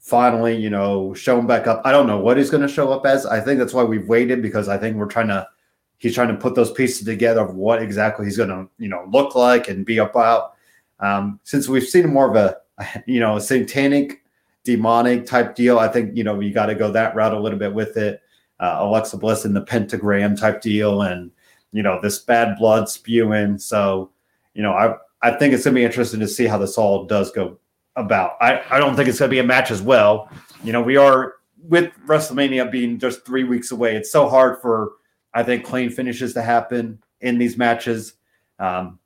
finally, 0.00 0.54
you 0.54 0.68
know, 0.68 1.14
showing 1.14 1.46
back 1.46 1.66
up. 1.66 1.80
I 1.86 1.92
don't 1.92 2.06
know 2.06 2.18
what 2.18 2.36
he's 2.36 2.50
going 2.50 2.66
to 2.66 2.68
show 2.68 2.92
up 2.92 3.06
as. 3.06 3.24
I 3.24 3.40
think 3.40 3.58
that's 3.58 3.72
why 3.72 3.84
we've 3.84 4.08
waited 4.08 4.42
because 4.42 4.68
I 4.68 4.76
think 4.76 4.96
we're 4.96 5.06
trying 5.06 5.28
to 5.28 5.48
he's 5.98 6.14
trying 6.14 6.28
to 6.28 6.36
put 6.36 6.54
those 6.54 6.72
pieces 6.72 7.04
together 7.04 7.40
of 7.40 7.54
what 7.54 7.82
exactly 7.82 8.26
he's 8.26 8.36
going 8.36 8.48
to 8.48 8.68
you 8.78 8.88
know 8.88 9.06
look 9.10 9.34
like 9.34 9.68
and 9.68 9.86
be 9.86 9.98
about. 9.98 10.54
Um, 11.00 11.40
since 11.44 11.68
we've 11.68 11.88
seen 11.88 12.12
more 12.12 12.30
of 12.30 12.36
a 12.36 12.58
you 13.06 13.20
know 13.20 13.38
satanic, 13.38 14.22
demonic 14.64 15.26
type 15.26 15.54
deal, 15.54 15.78
I 15.78 15.88
think 15.88 16.16
you 16.16 16.24
know 16.24 16.40
you 16.40 16.52
got 16.52 16.66
to 16.66 16.74
go 16.74 16.90
that 16.92 17.14
route 17.14 17.34
a 17.34 17.40
little 17.40 17.58
bit 17.58 17.74
with 17.74 17.96
it. 17.96 18.20
Uh, 18.60 18.76
Alexa 18.80 19.16
Bliss 19.16 19.44
in 19.44 19.52
the 19.52 19.62
pentagram 19.62 20.36
type 20.36 20.60
deal, 20.60 21.02
and 21.02 21.30
you 21.72 21.82
know 21.82 22.00
this 22.00 22.20
bad 22.20 22.56
blood 22.58 22.88
spewing. 22.88 23.58
So 23.58 24.10
you 24.54 24.62
know 24.62 24.72
I 24.72 24.96
I 25.22 25.36
think 25.36 25.54
it's 25.54 25.64
going 25.64 25.74
to 25.74 25.80
be 25.80 25.84
interesting 25.84 26.20
to 26.20 26.28
see 26.28 26.46
how 26.46 26.58
this 26.58 26.76
all 26.76 27.06
does 27.06 27.32
go 27.32 27.58
about. 27.96 28.36
I, 28.40 28.62
I 28.70 28.78
don't 28.78 28.94
think 28.94 29.08
it's 29.08 29.18
going 29.18 29.30
to 29.30 29.34
be 29.34 29.38
a 29.38 29.44
match 29.44 29.70
as 29.70 29.80
well. 29.80 30.28
You 30.62 30.72
know, 30.72 30.82
we 30.82 30.96
are 30.96 31.36
with 31.62 31.92
WrestleMania 32.06 32.70
being 32.70 32.98
just 32.98 33.24
three 33.24 33.44
weeks 33.44 33.70
away. 33.70 33.96
It's 33.96 34.12
so 34.12 34.28
hard 34.28 34.60
for 34.60 34.92
I 35.34 35.42
think 35.42 35.64
clean 35.64 35.90
finishes 35.90 36.32
to 36.34 36.42
happen 36.42 37.02
in 37.20 37.38
these 37.38 37.58
matches. 37.58 38.14
Um, 38.58 39.00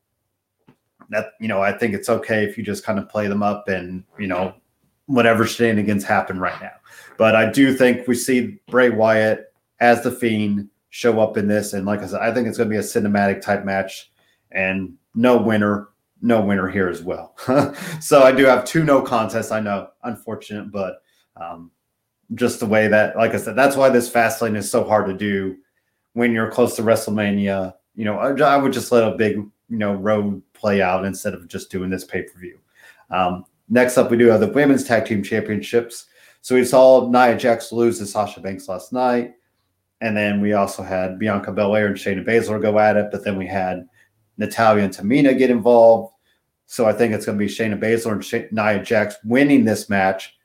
that 1.11 1.33
you 1.41 1.49
know, 1.49 1.63
I 1.63 1.73
think 1.73 1.95
it's 1.95 2.09
okay 2.09 2.45
if 2.45 2.59
you 2.59 2.65
just 2.65 2.85
kind 2.85 2.99
of 2.99 3.09
play 3.09 3.29
them 3.29 3.43
up 3.43 3.69
and 3.69 4.05
you 4.19 4.27
know 4.27 4.55
whatever 5.07 5.47
shenanigans 5.47 6.05
happen 6.05 6.39
right 6.39 6.61
now. 6.61 6.73
But 7.17 7.35
I 7.35 7.51
do 7.51 7.75
think 7.75 8.07
we 8.07 8.15
see 8.15 8.59
Bray 8.69 8.91
Wyatt 8.91 9.53
as 9.81 10.03
the 10.03 10.11
Fiend 10.11 10.69
show 10.91 11.21
up 11.21 11.37
in 11.37 11.49
this, 11.49 11.73
and 11.73 11.87
like 11.87 12.03
I 12.03 12.07
said, 12.07 12.21
I 12.21 12.33
think 12.33 12.47
it's 12.47 12.59
going 12.59 12.69
to 12.69 12.75
be 12.75 12.79
a 12.79 12.83
cinematic 12.83 13.41
type 13.41 13.65
match, 13.65 14.11
and 14.53 14.95
no 15.15 15.39
winner, 15.39 15.89
no 16.21 16.43
winner 16.43 16.69
here 16.69 16.89
as 16.89 17.03
well. 17.03 17.35
so 18.01 18.23
I 18.23 18.33
do 18.33 18.45
have 18.45 18.65
two 18.65 18.85
no 18.85 19.01
contests. 19.01 19.51
I 19.51 19.61
know, 19.61 19.89
unfortunate, 20.03 20.71
but 20.71 21.03
um, 21.37 21.71
just 22.35 22.61
the 22.61 22.67
way 22.67 22.89
that, 22.89 23.17
like 23.17 23.35
I 23.35 23.39
said, 23.39 23.57
that's 23.57 23.77
why 23.77 23.89
this 23.89 24.11
fast 24.11 24.43
lane 24.43 24.57
is 24.57 24.71
so 24.71 24.85
hard 24.85 25.07
to 25.07 25.15
do 25.15 25.57
when 26.13 26.33
you're 26.33 26.51
close 26.51 26.77
to 26.77 26.83
WrestleMania. 26.83 27.75
You 27.95 28.05
know, 28.05 28.19
I, 28.19 28.57
would 28.57 28.73
just 28.73 28.93
let 28.93 29.07
a 29.07 29.17
big, 29.17 29.37
you 29.37 29.53
know, 29.69 29.95
road 29.95 30.43
play 30.53 30.81
out 30.83 31.05
instead 31.05 31.35
of 31.35 31.49
just 31.49 31.71
doing 31.71 31.91
this 31.91 32.05
pay 32.05 32.23
per 32.23 32.39
view. 32.39 32.59
Um, 33.11 33.45
next 33.69 33.99
up, 33.99 34.11
we 34.11 34.17
do 34.17 34.27
have 34.27 34.41
the 34.41 34.49
women's 34.49 34.85
tag 34.85 35.07
team 35.07 35.23
championships. 35.23 36.07
So 36.41 36.55
we 36.55 36.65
saw 36.65 37.09
Nia 37.09 37.37
Jax 37.37 37.73
lose 37.73 37.99
to 37.99 38.07
Sasha 38.07 38.41
Banks 38.41 38.69
last 38.69 38.93
night. 38.93 39.35
And 40.01 40.17
then 40.17 40.41
we 40.41 40.53
also 40.53 40.83
had 40.83 41.19
Bianca 41.19 41.53
Belair 41.53 41.89
and 41.89 41.97
Shayna 41.97 42.25
Baszler 42.25 42.63
go 42.63 42.79
at 42.79 42.97
it. 42.97 43.09
But 43.11 43.25
then 43.25 43.37
we 43.37 43.47
had 43.47 43.89
Natalya 44.37 44.85
and 44.85 44.95
Tamina 44.95 45.37
get 45.37 45.51
involved. 45.51 46.15
So 46.67 46.87
I 46.87 46.93
think 46.93 47.15
it's 47.15 47.27
going 47.27 47.39
to 47.39 47.45
be 47.45 47.51
Shayna 47.51 47.81
Baszler 47.81 48.13
and 48.13 48.25
Shay- 48.25 48.49
Nia 48.53 48.83
Jax 48.83 49.17
winning 49.25 49.65
this 49.65 49.89
match. 49.89 50.38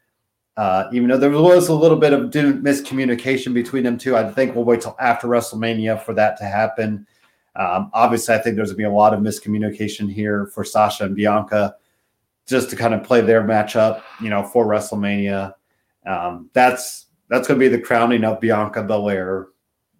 Uh, 0.55 0.88
even 0.93 1.10
though 1.10 1.17
there 1.17 1.31
was 1.31 1.69
a 1.69 1.74
little 1.74 1.98
bit 1.98 2.13
of 2.13 2.29
miscommunication 2.29 3.53
between 3.53 3.83
them 3.83 3.98
two, 3.98 4.15
I 4.15 4.29
think 4.31 4.55
we'll 4.55 4.65
wait 4.65 4.81
till 4.81 4.95
after 5.00 5.27
WrestleMania 5.27 6.01
for 6.01 6.13
that 6.13 6.38
to 6.38 6.43
happen. 6.43 7.07
Um, 7.55 7.89
obviously, 7.93 8.36
I 8.36 8.39
think 8.39 8.55
there's 8.55 8.69
going 8.69 8.77
to 8.77 8.89
be 8.89 8.93
a 8.93 8.98
lot 8.98 9.13
of 9.13 9.19
miscommunication 9.19 10.12
here 10.12 10.48
for 10.48 10.63
Sasha 10.63 11.05
and 11.05 11.15
Bianca 11.15 11.75
just 12.45 12.69
to 12.69 12.75
kind 12.75 12.93
of 12.93 13.03
play 13.03 13.22
their 13.22 13.43
matchup, 13.43 14.01
you 14.22 14.29
know, 14.29 14.43
for 14.43 14.65
WrestleMania. 14.65 15.53
Um, 16.05 16.50
that's 16.53 17.07
that's 17.29 17.48
going 17.48 17.60
to 17.60 17.69
be 17.69 17.75
the 17.75 17.81
crowning 17.81 18.24
of 18.24 18.39
Bianca 18.39 18.83
Belair. 18.83 19.48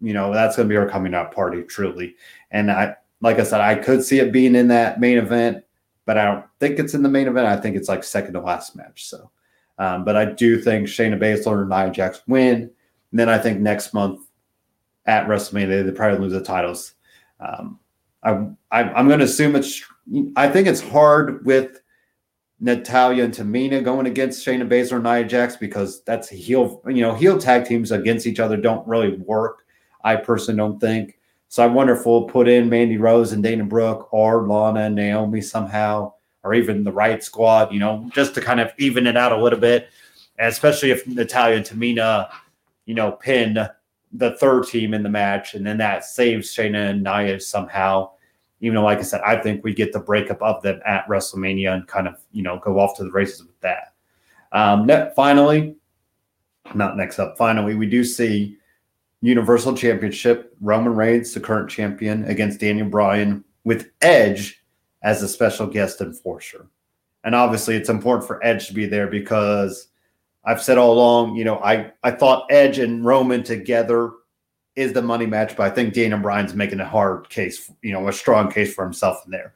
You 0.00 0.12
know, 0.12 0.32
that's 0.32 0.56
going 0.56 0.68
to 0.68 0.72
be 0.72 0.76
her 0.76 0.88
coming 0.88 1.14
out 1.14 1.32
party, 1.32 1.62
truly. 1.62 2.16
And 2.50 2.70
I, 2.70 2.96
like 3.20 3.38
I 3.38 3.44
said, 3.44 3.60
I 3.60 3.76
could 3.76 4.04
see 4.04 4.18
it 4.18 4.32
being 4.32 4.54
in 4.54 4.68
that 4.68 5.00
main 5.00 5.16
event, 5.18 5.64
but 6.04 6.18
I 6.18 6.26
don't 6.26 6.44
think 6.60 6.78
it's 6.78 6.94
in 6.94 7.02
the 7.02 7.08
main 7.08 7.26
event. 7.26 7.46
I 7.46 7.56
think 7.56 7.76
it's 7.76 7.88
like 7.88 8.04
second 8.04 8.34
to 8.34 8.40
last 8.40 8.76
match. 8.76 9.06
So, 9.06 9.30
um, 9.78 10.04
but 10.04 10.16
I 10.16 10.26
do 10.26 10.60
think 10.60 10.88
Shayna 10.88 11.18
Baszler 11.18 11.60
and 11.60 11.70
Nia 11.70 11.90
Jax 11.90 12.22
win. 12.26 12.70
And 13.10 13.20
then 13.20 13.28
I 13.28 13.38
think 13.38 13.60
next 13.60 13.94
month 13.94 14.26
at 15.06 15.26
WrestleMania, 15.26 15.84
they 15.84 15.92
probably 15.92 16.18
lose 16.18 16.32
the 16.32 16.42
titles. 16.42 16.94
Um, 17.40 17.78
I, 18.22 18.46
I, 18.70 18.82
I'm 18.82 19.06
going 19.06 19.18
to 19.20 19.26
assume 19.26 19.56
it's. 19.56 19.82
I 20.36 20.48
think 20.48 20.68
it's 20.68 20.82
hard 20.82 21.46
with 21.46 21.80
Natalya 22.60 23.24
and 23.24 23.34
Tamina 23.34 23.82
going 23.82 24.06
against 24.06 24.46
Shayna 24.46 24.68
Baszler 24.68 24.96
and 24.96 25.04
Nia 25.04 25.24
Jax 25.24 25.56
because 25.56 26.02
that's 26.04 26.28
heel, 26.28 26.82
you 26.86 27.02
know, 27.02 27.14
heel 27.14 27.38
tag 27.38 27.64
teams 27.64 27.90
against 27.90 28.26
each 28.26 28.40
other 28.40 28.56
don't 28.56 28.86
really 28.86 29.16
work. 29.18 29.64
I 30.02 30.16
personally 30.16 30.58
don't 30.58 30.80
think. 30.80 31.18
So 31.48 31.62
I 31.62 31.66
wonder 31.66 31.94
if 31.94 32.04
we'll 32.04 32.24
put 32.24 32.48
in 32.48 32.68
Mandy 32.68 32.96
Rose 32.96 33.32
and 33.32 33.42
Dana 33.42 33.64
Brooke 33.64 34.12
or 34.12 34.46
Lana 34.46 34.80
and 34.80 34.94
Naomi 34.94 35.40
somehow, 35.40 36.14
or 36.44 36.54
even 36.54 36.84
the 36.84 36.92
Riot 36.92 37.24
Squad, 37.24 37.72
you 37.72 37.80
know, 37.80 38.08
just 38.14 38.34
to 38.34 38.40
kind 38.40 38.60
of 38.60 38.72
even 38.78 39.06
it 39.06 39.16
out 39.16 39.32
a 39.32 39.42
little 39.42 39.58
bit. 39.58 39.88
And 40.38 40.48
especially 40.48 40.90
if 40.90 41.06
Natalya 41.06 41.56
and 41.56 41.64
Tamina, 41.64 42.30
you 42.86 42.94
know, 42.94 43.12
pin 43.12 43.66
the 44.12 44.36
third 44.36 44.66
team 44.66 44.94
in 44.94 45.02
the 45.02 45.08
match, 45.08 45.54
and 45.54 45.66
then 45.66 45.78
that 45.78 46.04
saves 46.04 46.54
Shayna 46.54 46.90
and 46.90 47.02
Nia 47.02 47.40
somehow 47.40 48.10
even 48.64 48.76
though, 48.76 48.84
like 48.84 48.98
I 48.98 49.02
said, 49.02 49.20
I 49.20 49.36
think 49.36 49.62
we 49.62 49.74
get 49.74 49.92
the 49.92 50.00
breakup 50.00 50.40
of 50.40 50.62
them 50.62 50.80
at 50.86 51.06
WrestleMania 51.06 51.74
and 51.74 51.86
kind 51.86 52.08
of, 52.08 52.16
you 52.32 52.42
know, 52.42 52.58
go 52.60 52.78
off 52.78 52.96
to 52.96 53.04
the 53.04 53.10
races 53.10 53.42
with 53.42 53.60
that. 53.60 53.92
Um, 54.52 54.88
finally, 55.14 55.76
not 56.74 56.96
next 56.96 57.18
up, 57.18 57.36
finally, 57.36 57.74
we 57.74 57.86
do 57.86 58.02
see 58.02 58.56
Universal 59.20 59.76
Championship, 59.76 60.56
Roman 60.62 60.94
Reigns, 60.94 61.34
the 61.34 61.40
current 61.40 61.68
champion, 61.68 62.24
against 62.24 62.58
Daniel 62.58 62.88
Bryan 62.88 63.44
with 63.64 63.90
Edge 64.00 64.63
as 65.04 65.22
a 65.22 65.28
special 65.28 65.66
guest 65.66 66.00
enforcer. 66.00 66.66
And 67.22 67.34
obviously, 67.34 67.76
it's 67.76 67.88
important 67.88 68.26
for 68.26 68.44
Edge 68.44 68.66
to 68.66 68.74
be 68.74 68.86
there 68.86 69.06
because 69.06 69.88
I've 70.44 70.62
said 70.62 70.76
all 70.76 70.92
along, 70.92 71.36
you 71.36 71.44
know, 71.44 71.58
I, 71.58 71.92
I 72.02 72.10
thought 72.10 72.46
Edge 72.50 72.78
and 72.78 73.04
Roman 73.04 73.42
together 73.42 74.10
is 74.76 74.92
the 74.92 75.02
money 75.02 75.26
match, 75.26 75.56
but 75.56 75.70
I 75.70 75.74
think 75.74 75.94
Daniel 75.94 76.18
Bryan's 76.18 76.54
making 76.54 76.80
a 76.80 76.88
hard 76.88 77.28
case, 77.28 77.70
you 77.82 77.92
know, 77.92 78.08
a 78.08 78.12
strong 78.12 78.50
case 78.50 78.74
for 78.74 78.82
himself 78.82 79.22
in 79.24 79.30
there. 79.30 79.54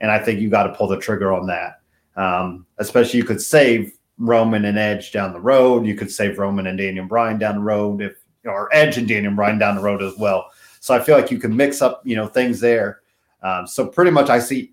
And 0.00 0.10
I 0.10 0.18
think 0.18 0.40
you 0.40 0.50
got 0.50 0.64
to 0.64 0.74
pull 0.74 0.88
the 0.88 0.98
trigger 0.98 1.32
on 1.32 1.46
that. 1.46 1.80
Um, 2.16 2.66
especially 2.78 3.18
you 3.18 3.24
could 3.24 3.40
save 3.40 3.92
Roman 4.18 4.64
and 4.66 4.78
Edge 4.78 5.12
down 5.12 5.32
the 5.32 5.40
road. 5.40 5.86
You 5.86 5.94
could 5.94 6.10
save 6.10 6.38
Roman 6.38 6.66
and 6.66 6.76
Daniel 6.76 7.06
Bryan 7.06 7.38
down 7.38 7.54
the 7.54 7.62
road 7.62 8.02
if 8.02 8.16
or 8.44 8.68
Edge 8.72 8.98
and 8.98 9.08
Daniel 9.08 9.34
Bryan 9.34 9.58
down 9.58 9.76
the 9.76 9.82
road 9.82 10.02
as 10.02 10.16
well. 10.18 10.50
So 10.80 10.94
I 10.94 11.00
feel 11.00 11.16
like 11.16 11.30
you 11.30 11.38
can 11.38 11.56
mix 11.56 11.82
up, 11.82 12.02
you 12.04 12.16
know, 12.16 12.26
things 12.26 12.60
there. 12.60 13.00
Um, 13.42 13.66
so 13.66 13.86
pretty 13.86 14.10
much 14.10 14.30
I 14.30 14.38
see 14.38 14.72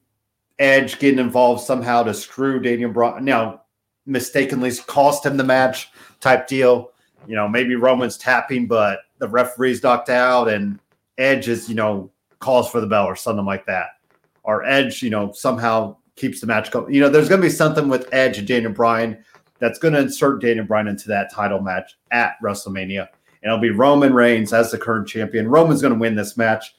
Edge 0.60 1.00
getting 1.00 1.20
involved 1.20 1.64
somehow 1.64 2.04
to 2.04 2.14
screw 2.14 2.60
Daniel 2.60 2.92
Bryan. 2.92 3.26
Now, 3.26 3.62
mistakenly 4.06 4.72
cost 4.88 5.26
him 5.26 5.38
the 5.38 5.44
match 5.44 5.90
type 6.20 6.48
deal. 6.48 6.92
You 7.28 7.36
know, 7.36 7.48
maybe 7.48 7.76
Roman's 7.76 8.18
tapping, 8.18 8.68
but 8.68 9.00
the 9.18 9.28
referee's 9.28 9.82
knocked 9.82 10.10
out 10.10 10.48
and 10.48 10.80
Edge 11.18 11.48
is, 11.48 11.68
you 11.68 11.76
know, 11.76 12.12
calls 12.40 12.70
for 12.70 12.82
the 12.82 12.88
bell 12.88 13.06
or 13.06 13.16
something 13.16 13.46
like 13.46 13.66
that. 13.66 13.88
Or 14.44 14.64
Edge, 14.64 15.02
you 15.02 15.10
know, 15.10 15.32
somehow 15.32 15.98
keeps 16.16 16.40
the 16.40 16.48
match 16.48 16.72
going. 16.72 16.94
You 16.94 17.02
know, 17.02 17.10
there's 17.10 17.30
going 17.30 17.42
to 17.42 17.48
be 17.48 17.54
something 17.54 17.90
with 17.90 18.08
Edge 18.14 18.38
and 18.38 18.48
Daniel 18.48 18.72
Bryan 18.72 19.24
that's 19.60 19.80
going 19.80 19.94
to 19.94 20.00
insert 20.00 20.42
Daniel 20.42 20.66
Bryan 20.66 20.88
into 20.88 21.08
that 21.08 21.32
title 21.34 21.62
match 21.62 21.98
at 22.12 22.36
WrestleMania. 22.44 23.08
And 23.42 23.52
it'll 23.52 23.58
be 23.58 23.72
Roman 23.72 24.14
Reigns 24.14 24.54
as 24.54 24.72
the 24.72 24.78
current 24.78 25.08
champion. 25.08 25.48
Roman's 25.48 25.82
going 25.82 25.94
to 25.94 26.00
win 26.00 26.16
this 26.16 26.38
match. 26.38 26.76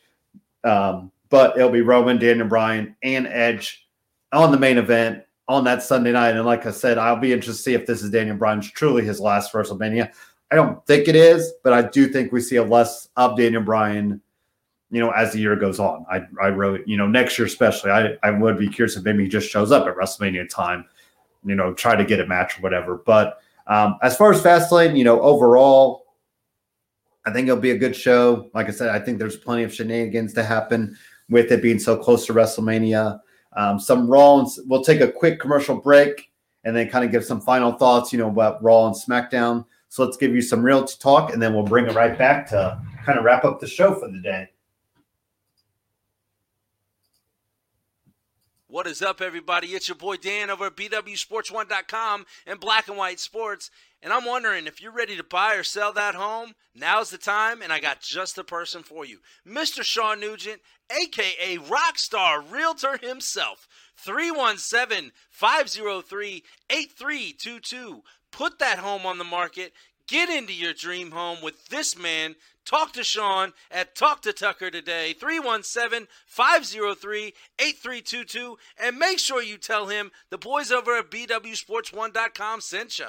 Um, 0.65 1.11
but 1.29 1.57
it'll 1.57 1.71
be 1.71 1.81
Roman, 1.81 2.19
Daniel 2.19 2.47
Bryan, 2.47 2.97
and 3.03 3.27
Edge 3.27 3.87
on 4.33 4.51
the 4.51 4.59
main 4.59 4.79
event 4.79 5.23
on 5.49 5.65
that 5.65 5.83
Sunday 5.83 6.13
night. 6.13 6.37
And 6.37 6.45
like 6.45 6.67
I 6.67 6.71
said, 6.71 6.99
I'll 6.99 7.17
be 7.17 7.33
interested 7.33 7.59
to 7.59 7.63
see 7.63 7.75
if 7.75 7.87
this 7.87 8.03
is 8.03 8.11
Daniel 8.11 8.37
Bryan's 8.37 8.71
truly 8.71 9.05
his 9.05 9.21
last 9.21 9.53
WrestleMania. 9.53 10.13
I 10.51 10.57
don't 10.57 10.85
think 10.87 11.09
it 11.09 11.17
is, 11.17 11.53
but 11.63 11.73
I 11.73 11.83
do 11.83 12.09
think 12.09 12.33
we 12.33 12.41
see 12.41 12.57
a 12.57 12.65
less 12.65 13.09
of 13.17 13.37
Daniel 13.37 13.63
Bryan, 13.63 14.21
you 14.91 15.01
know, 15.01 15.11
as 15.11 15.33
the 15.33 15.41
year 15.41 15.57
goes 15.57 15.81
on. 15.81 16.07
I, 16.11 16.23
I 16.41 16.49
really, 16.49 16.83
you 16.87 16.97
know, 16.97 17.07
next 17.07 17.39
year 17.39 17.47
especially, 17.47 17.91
I, 17.91 18.17
I 18.23 18.31
would 18.31 18.59
be 18.59 18.69
curious 18.69 18.97
if 18.97 19.05
maybe 19.05 19.25
he 19.25 19.29
just 19.29 19.51
shows 19.51 19.73
up 19.73 19.87
at 19.87 19.97
WrestleMania 19.97 20.49
time, 20.49 20.85
you 21.45 21.55
know, 21.55 21.75
try 21.75 21.97
to 21.97 22.05
get 22.05 22.21
a 22.21 22.27
match 22.27 22.59
or 22.59 22.63
whatever. 22.63 22.97
But 23.05 23.41
um, 23.67 23.99
as 24.03 24.17
far 24.17 24.33
as 24.33 24.43
Fastlane, 24.43 24.97
you 24.97 25.05
know, 25.05 25.21
overall, 25.21 26.07
I 27.25 27.33
think 27.33 27.49
it'll 27.49 27.61
be 27.61 27.73
a 27.73 27.79
good 27.79 27.97
show. 27.97 28.49
Like 28.55 28.69
I 28.69 28.71
said, 28.71 28.89
I 28.89 29.01
think 29.01 29.19
there's 29.19 29.37
plenty 29.37 29.65
of 29.65 29.75
shenanigans 29.75 30.33
to 30.35 30.45
happen 30.45 30.97
with 31.29 31.51
it 31.51 31.63
being 31.63 31.79
so 31.79 31.97
close 31.97 32.27
to 32.27 32.35
WrestleMania. 32.35 33.19
Um, 33.57 33.81
some 33.81 34.09
Raw, 34.09 34.47
we'll 34.67 34.85
take 34.85 35.01
a 35.01 35.11
quick 35.11 35.41
commercial 35.41 35.77
break 35.77 36.31
and 36.65 36.77
then 36.77 36.89
kind 36.89 37.05
of 37.05 37.11
give 37.11 37.25
some 37.25 37.41
final 37.41 37.73
thoughts, 37.73 38.13
you 38.13 38.19
know, 38.19 38.29
about 38.29 38.63
Raw 38.63 38.87
and 38.87 38.95
SmackDown. 38.95 39.65
So 39.89 40.05
let's 40.05 40.17
give 40.17 40.35
you 40.35 40.43
some 40.43 40.63
real 40.63 40.85
talk 40.85 41.33
and 41.33 41.41
then 41.41 41.55
we'll 41.55 41.63
bring 41.63 41.87
it 41.87 41.95
right 41.95 42.19
back 42.19 42.47
to 42.51 42.81
kind 43.05 43.19
of 43.19 43.25
wrap 43.25 43.45
up 43.45 43.61
the 43.61 43.67
show 43.67 43.95
for 43.95 44.11
the 44.11 44.21
day. 44.21 44.49
What 48.77 48.87
is 48.87 49.01
up, 49.01 49.23
everybody? 49.23 49.69
It's 49.69 49.89
your 49.89 49.95
boy 49.95 50.17
Dan 50.17 50.51
over 50.51 50.67
at 50.67 50.77
BWSports1.com 50.77 52.27
and 52.47 52.61
Black 52.61 52.89
and 52.89 52.99
White 52.99 53.19
Sports. 53.19 53.71
And 54.03 54.13
I'm 54.13 54.27
wondering 54.27 54.67
if 54.67 54.83
you're 54.83 54.93
ready 54.93 55.17
to 55.17 55.25
buy 55.25 55.55
or 55.55 55.63
sell 55.63 55.95
that 55.95 56.15
home, 56.15 56.53
now's 56.75 57.09
the 57.09 57.17
time, 57.17 57.63
and 57.63 57.73
I 57.73 57.81
got 57.81 58.03
just 58.03 58.37
the 58.37 58.45
person 58.45 58.83
for 58.83 59.07
you. 59.07 59.21
Mr. 59.49 59.83
Sean 59.83 60.21
Nugent, 60.21 60.61
aka 60.91 61.57
Rockstar 61.57 62.53
Realtor 62.53 62.99
himself. 62.99 63.67
317 63.97 65.13
503 65.31 66.45
8322. 66.69 68.03
Put 68.31 68.59
that 68.59 68.81
home 68.81 69.07
on 69.07 69.17
the 69.17 69.25
market. 69.25 69.73
Get 70.09 70.29
into 70.29 70.53
your 70.53 70.73
dream 70.73 71.11
home 71.11 71.39
with 71.43 71.67
this 71.69 71.99
man. 71.99 72.37
Talk 72.65 72.93
to 72.93 73.03
Sean 73.03 73.53
at 73.71 73.95
Talk 73.95 74.23
to 74.23 74.33
Tucker 74.33 74.71
today, 74.71 75.13
317 75.13 76.07
503 76.27 77.33
8322. 77.59 78.57
And 78.83 78.99
make 78.99 79.19
sure 79.19 79.43
you 79.43 79.57
tell 79.57 79.87
him 79.87 80.11
the 80.31 80.39
boys 80.39 80.71
over 80.71 80.97
at 80.97 81.11
BWSports1.com 81.11 82.61
sent 82.61 82.99
you. 82.99 83.07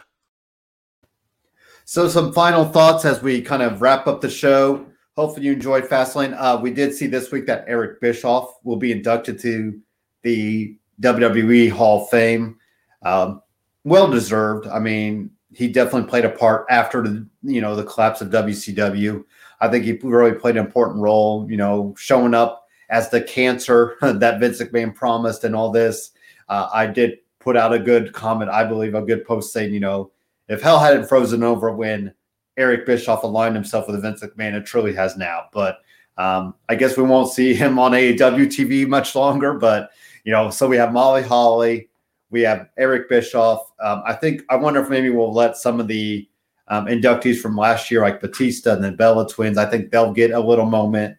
So, 1.85 2.07
some 2.07 2.33
final 2.33 2.65
thoughts 2.65 3.05
as 3.05 3.21
we 3.21 3.41
kind 3.41 3.61
of 3.61 3.81
wrap 3.81 4.07
up 4.07 4.21
the 4.21 4.29
show. 4.29 4.85
Hopefully, 5.15 5.45
you 5.45 5.53
enjoyed 5.53 5.85
Fastlane. 5.85 6.35
Uh, 6.37 6.59
we 6.61 6.71
did 6.71 6.93
see 6.93 7.07
this 7.07 7.31
week 7.31 7.45
that 7.45 7.65
Eric 7.67 8.01
Bischoff 8.01 8.53
will 8.63 8.75
be 8.75 8.91
inducted 8.91 9.39
to 9.39 9.79
the 10.23 10.77
WWE 11.01 11.71
Hall 11.71 12.03
of 12.03 12.09
Fame. 12.09 12.57
Um, 13.03 13.41
well 13.83 14.09
deserved. 14.09 14.67
I 14.67 14.79
mean, 14.79 15.31
he 15.57 15.67
definitely 15.67 16.07
played 16.07 16.23
a 16.23 16.29
part 16.29 16.67
after 16.69 17.01
the 17.01 17.27
you 17.41 17.61
know 17.61 17.75
the 17.75 17.83
collapse 17.83 18.21
of 18.21 18.29
WCW. 18.29 19.23
I 19.59 19.67
think 19.67 19.85
he 19.85 19.93
really 20.03 20.37
played 20.37 20.55
an 20.55 20.63
important 20.63 20.99
role. 20.99 21.49
You 21.49 21.57
know, 21.57 21.95
showing 21.97 22.35
up 22.35 22.67
as 22.89 23.09
the 23.09 23.21
cancer 23.21 23.97
that 24.01 24.39
Vince 24.39 24.61
McMahon 24.61 24.93
promised 24.93 25.43
and 25.43 25.55
all 25.55 25.71
this. 25.71 26.11
Uh, 26.47 26.69
I 26.71 26.85
did 26.85 27.17
put 27.39 27.57
out 27.57 27.73
a 27.73 27.79
good 27.79 28.13
comment, 28.13 28.51
I 28.51 28.65
believe, 28.65 28.93
a 28.93 29.01
good 29.01 29.25
post 29.25 29.51
saying, 29.51 29.73
you 29.73 29.79
know, 29.79 30.11
if 30.47 30.61
hell 30.61 30.77
hadn't 30.77 31.07
frozen 31.07 31.41
over 31.41 31.71
when 31.71 32.13
Eric 32.55 32.85
Bischoff 32.85 33.23
aligned 33.23 33.55
himself 33.55 33.87
with 33.87 33.99
Vince 33.99 34.21
McMahon, 34.21 34.53
it 34.53 34.65
truly 34.67 34.93
has 34.93 35.17
now. 35.17 35.45
But 35.51 35.79
um, 36.19 36.53
I 36.69 36.75
guess 36.75 36.97
we 36.97 37.03
won't 37.03 37.31
see 37.31 37.55
him 37.55 37.79
on 37.79 37.93
AEW 37.93 38.45
TV 38.45 38.87
much 38.87 39.15
longer. 39.15 39.55
But 39.55 39.89
you 40.23 40.31
know, 40.31 40.51
so 40.51 40.67
we 40.67 40.77
have 40.77 40.93
Molly 40.93 41.23
Holly, 41.23 41.86
we 42.29 42.41
have 42.41 42.69
Eric 42.77 43.09
Bischoff. 43.09 43.71
Um, 43.79 44.03
I 44.05 44.13
think 44.13 44.43
I 44.49 44.55
wonder 44.55 44.81
if 44.81 44.89
maybe 44.89 45.09
we'll 45.09 45.33
let 45.33 45.57
some 45.57 45.79
of 45.79 45.87
the 45.87 46.27
um, 46.67 46.87
inductees 46.87 47.39
from 47.39 47.55
last 47.55 47.89
year, 47.89 48.01
like 48.01 48.19
Batista 48.19 48.73
and 48.73 48.83
the 48.83 48.91
Bella 48.91 49.27
Twins, 49.27 49.57
I 49.57 49.65
think 49.65 49.91
they'll 49.91 50.11
get 50.11 50.31
a 50.31 50.39
little 50.39 50.65
moment. 50.65 51.17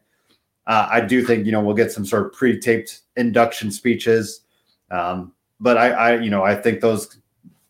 Uh, 0.66 0.86
I 0.90 1.00
do 1.00 1.24
think 1.24 1.46
you 1.46 1.52
know 1.52 1.62
we'll 1.62 1.74
get 1.74 1.92
some 1.92 2.04
sort 2.04 2.26
of 2.26 2.32
pre-taped 2.32 3.00
induction 3.16 3.70
speeches, 3.70 4.42
um, 4.90 5.32
but 5.60 5.78
I, 5.78 5.90
I, 5.90 6.16
you 6.20 6.30
know, 6.30 6.44
I 6.44 6.54
think 6.54 6.80
those 6.80 7.18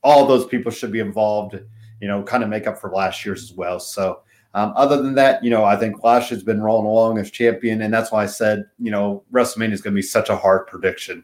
all 0.02 0.26
those 0.26 0.46
people 0.46 0.72
should 0.72 0.92
be 0.92 1.00
involved. 1.00 1.58
You 2.00 2.08
know, 2.08 2.22
kind 2.22 2.42
of 2.42 2.48
make 2.48 2.66
up 2.66 2.78
for 2.78 2.90
last 2.90 3.24
year's 3.24 3.42
as 3.42 3.52
well. 3.52 3.80
So 3.80 4.20
um, 4.54 4.72
other 4.76 5.02
than 5.02 5.14
that, 5.14 5.44
you 5.44 5.50
know, 5.50 5.64
I 5.64 5.76
think 5.76 6.02
Lash 6.02 6.30
has 6.30 6.42
been 6.42 6.60
rolling 6.60 6.86
along 6.86 7.18
as 7.18 7.30
champion, 7.30 7.82
and 7.82 7.92
that's 7.92 8.10
why 8.10 8.22
I 8.22 8.26
said, 8.26 8.64
you 8.78 8.90
know, 8.90 9.22
WrestleMania 9.32 9.72
is 9.72 9.82
going 9.82 9.94
to 9.94 9.98
be 9.98 10.02
such 10.02 10.30
a 10.30 10.36
hard 10.36 10.66
prediction. 10.66 11.22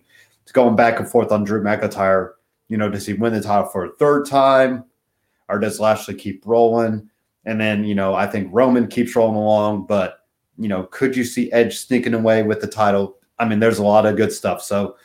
Going 0.53 0.77
back 0.77 1.01
and 1.01 1.09
forth 1.09 1.33
on 1.33 1.45
Drew 1.45 1.63
McIntyre. 1.63 2.33
You 2.69 2.77
know, 2.77 2.89
does 2.89 3.07
he 3.07 3.15
win 3.15 3.33
the 3.33 3.41
title 3.41 3.67
for 3.67 3.85
a 3.85 3.95
third 3.97 4.27
time, 4.27 4.85
or 5.49 5.59
does 5.59 5.81
Lashley 5.81 6.15
keep 6.15 6.43
rolling? 6.47 7.11
And 7.45 7.61
then, 7.61 7.85
you 7.85 7.95
know, 7.95 8.15
I 8.15 8.27
think 8.27 8.49
Roman 8.53 8.87
keeps 8.87 9.15
rolling 9.15 9.37
along, 9.37 9.87
but 9.87 10.21
you 10.57 10.69
know, 10.69 10.85
could 10.85 11.17
you 11.17 11.25
see 11.25 11.51
Edge 11.53 11.77
sneaking 11.77 12.15
away 12.15 12.43
with 12.43 12.61
the 12.61 12.67
title? 12.67 13.17
I 13.39 13.45
mean, 13.45 13.59
there's 13.59 13.79
a 13.79 13.85
lot 13.85 14.07
of 14.07 14.17
good 14.17 14.33
stuff. 14.33 14.63
So 14.63 14.97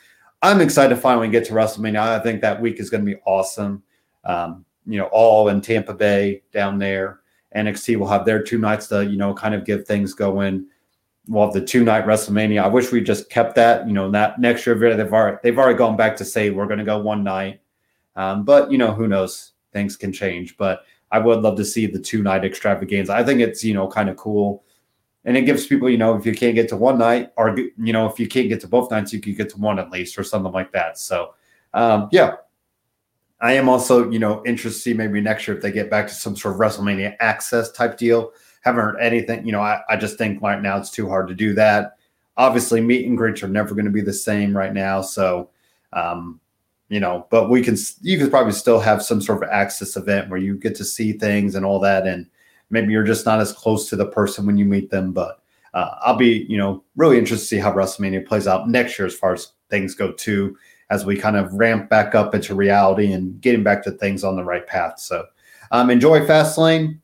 I'm 0.42 0.60
excited 0.60 0.94
to 0.94 1.00
finally 1.00 1.28
get 1.28 1.44
to 1.46 1.52
WrestleMania. 1.52 1.98
I 1.98 2.20
think 2.20 2.40
that 2.40 2.60
week 2.60 2.80
is 2.80 2.88
going 2.88 3.04
to 3.04 3.14
be 3.14 3.20
awesome. 3.26 3.82
Um, 4.24 4.64
you 4.86 4.98
know, 4.98 5.06
all 5.12 5.48
in 5.48 5.60
Tampa 5.60 5.94
Bay 5.94 6.42
down 6.52 6.78
there. 6.78 7.20
NXT 7.54 7.96
will 7.96 8.06
have 8.06 8.24
their 8.24 8.42
two 8.42 8.58
nights 8.58 8.86
to, 8.88 9.04
you 9.04 9.16
know, 9.16 9.34
kind 9.34 9.54
of 9.54 9.64
get 9.64 9.86
things 9.86 10.14
going. 10.14 10.66
We'll 11.26 11.44
have 11.44 11.54
the 11.54 11.64
two 11.64 11.84
night 11.84 12.06
WrestleMania. 12.06 12.62
I 12.62 12.68
wish 12.68 12.90
we 12.90 13.00
just 13.00 13.30
kept 13.30 13.54
that. 13.56 13.86
You 13.86 13.92
know, 13.92 14.10
that 14.10 14.40
next 14.40 14.66
year 14.66 14.76
they've 14.76 15.12
already 15.12 15.38
they've 15.42 15.58
already 15.58 15.78
gone 15.78 15.96
back 15.96 16.16
to 16.16 16.24
say 16.24 16.50
we're 16.50 16.66
going 16.66 16.78
to 16.78 16.84
go 16.84 16.98
one 16.98 17.22
night. 17.22 17.60
Um, 18.16 18.44
but 18.44 18.70
you 18.72 18.78
know, 18.78 18.92
who 18.92 19.06
knows? 19.06 19.52
Things 19.72 19.96
can 19.96 20.12
change. 20.12 20.56
But 20.56 20.80
I 21.12 21.18
would 21.18 21.42
love 21.42 21.56
to 21.58 21.64
see 21.64 21.86
the 21.86 21.98
two 21.98 22.22
night 22.22 22.44
extravaganza. 22.44 23.12
I 23.12 23.22
think 23.22 23.40
it's 23.40 23.62
you 23.62 23.74
know 23.74 23.86
kind 23.86 24.08
of 24.08 24.16
cool, 24.16 24.64
and 25.24 25.36
it 25.36 25.42
gives 25.42 25.66
people 25.66 25.88
you 25.88 25.98
know 25.98 26.16
if 26.16 26.26
you 26.26 26.34
can't 26.34 26.54
get 26.54 26.68
to 26.70 26.76
one 26.76 26.98
night 26.98 27.32
or 27.36 27.56
you 27.56 27.92
know 27.92 28.06
if 28.06 28.18
you 28.18 28.26
can't 28.26 28.48
get 28.48 28.60
to 28.62 28.68
both 28.68 28.90
nights, 28.90 29.12
you 29.12 29.20
could 29.20 29.36
get 29.36 29.50
to 29.50 29.58
one 29.58 29.78
at 29.78 29.90
least 29.90 30.18
or 30.18 30.24
something 30.24 30.52
like 30.52 30.72
that. 30.72 30.98
So 30.98 31.34
um, 31.74 32.08
yeah, 32.10 32.36
I 33.40 33.54
am 33.54 33.68
also, 33.68 34.10
you 34.10 34.18
know, 34.18 34.42
interested 34.44 34.78
to 34.78 34.82
see 34.82 34.94
maybe 34.94 35.20
next 35.20 35.48
year 35.48 35.56
if 35.56 35.62
they 35.62 35.72
get 35.72 35.90
back 35.90 36.06
to 36.08 36.14
some 36.14 36.36
sort 36.36 36.54
of 36.54 36.60
WrestleMania 36.60 37.16
access 37.20 37.72
type 37.72 37.96
deal. 37.96 38.32
Haven't 38.60 38.82
heard 38.82 39.00
anything. 39.00 39.44
You 39.46 39.52
know, 39.52 39.60
I, 39.60 39.80
I 39.88 39.96
just 39.96 40.18
think 40.18 40.42
right 40.42 40.60
now 40.60 40.76
it's 40.76 40.90
too 40.90 41.08
hard 41.08 41.28
to 41.28 41.34
do 41.34 41.54
that. 41.54 41.96
Obviously, 42.36 42.80
meet 42.80 43.06
and 43.06 43.16
greets 43.16 43.42
are 43.42 43.48
never 43.48 43.74
going 43.74 43.84
to 43.84 43.90
be 43.90 44.00
the 44.00 44.12
same 44.12 44.56
right 44.56 44.72
now. 44.72 45.02
So, 45.02 45.50
um, 45.92 46.40
you 46.88 47.00
know, 47.00 47.26
but 47.30 47.50
we 47.50 47.62
can, 47.62 47.76
you 48.00 48.18
could 48.18 48.30
probably 48.30 48.52
still 48.52 48.80
have 48.80 49.02
some 49.02 49.20
sort 49.20 49.42
of 49.42 49.48
access 49.48 49.96
event 49.96 50.28
where 50.28 50.40
you 50.40 50.56
get 50.56 50.74
to 50.76 50.84
see 50.84 51.12
things 51.12 51.54
and 51.54 51.64
all 51.64 51.80
that. 51.80 52.06
And 52.06 52.26
maybe 52.70 52.92
you're 52.92 53.04
just 53.04 53.26
not 53.26 53.40
as 53.40 53.52
close 53.52 53.88
to 53.88 53.96
the 53.96 54.06
person 54.06 54.46
when 54.46 54.56
you 54.56 54.64
meet 54.64 54.90
them. 54.90 55.12
But 55.12 55.42
uh, 55.74 55.96
I'll 56.00 56.16
be, 56.16 56.46
you 56.48 56.58
know, 56.58 56.82
really 56.96 57.18
interested 57.18 57.44
to 57.44 57.48
see 57.48 57.58
how 57.58 57.72
WrestleMania 57.72 58.26
plays 58.26 58.46
out 58.46 58.68
next 58.68 58.98
year 58.98 59.06
as 59.06 59.14
far 59.14 59.32
as 59.34 59.52
things 59.68 59.94
go 59.94 60.12
too 60.12 60.56
as 60.90 61.06
we 61.06 61.16
kind 61.16 61.36
of 61.36 61.52
ramp 61.54 61.88
back 61.88 62.14
up 62.14 62.34
into 62.34 62.54
reality 62.54 63.12
and 63.12 63.40
getting 63.40 63.62
back 63.62 63.82
to 63.84 63.92
things 63.92 64.24
on 64.24 64.36
the 64.36 64.44
right 64.44 64.66
path. 64.66 64.98
So 64.98 65.24
um, 65.70 65.88
enjoy 65.88 66.20
Fastlane. 66.26 66.98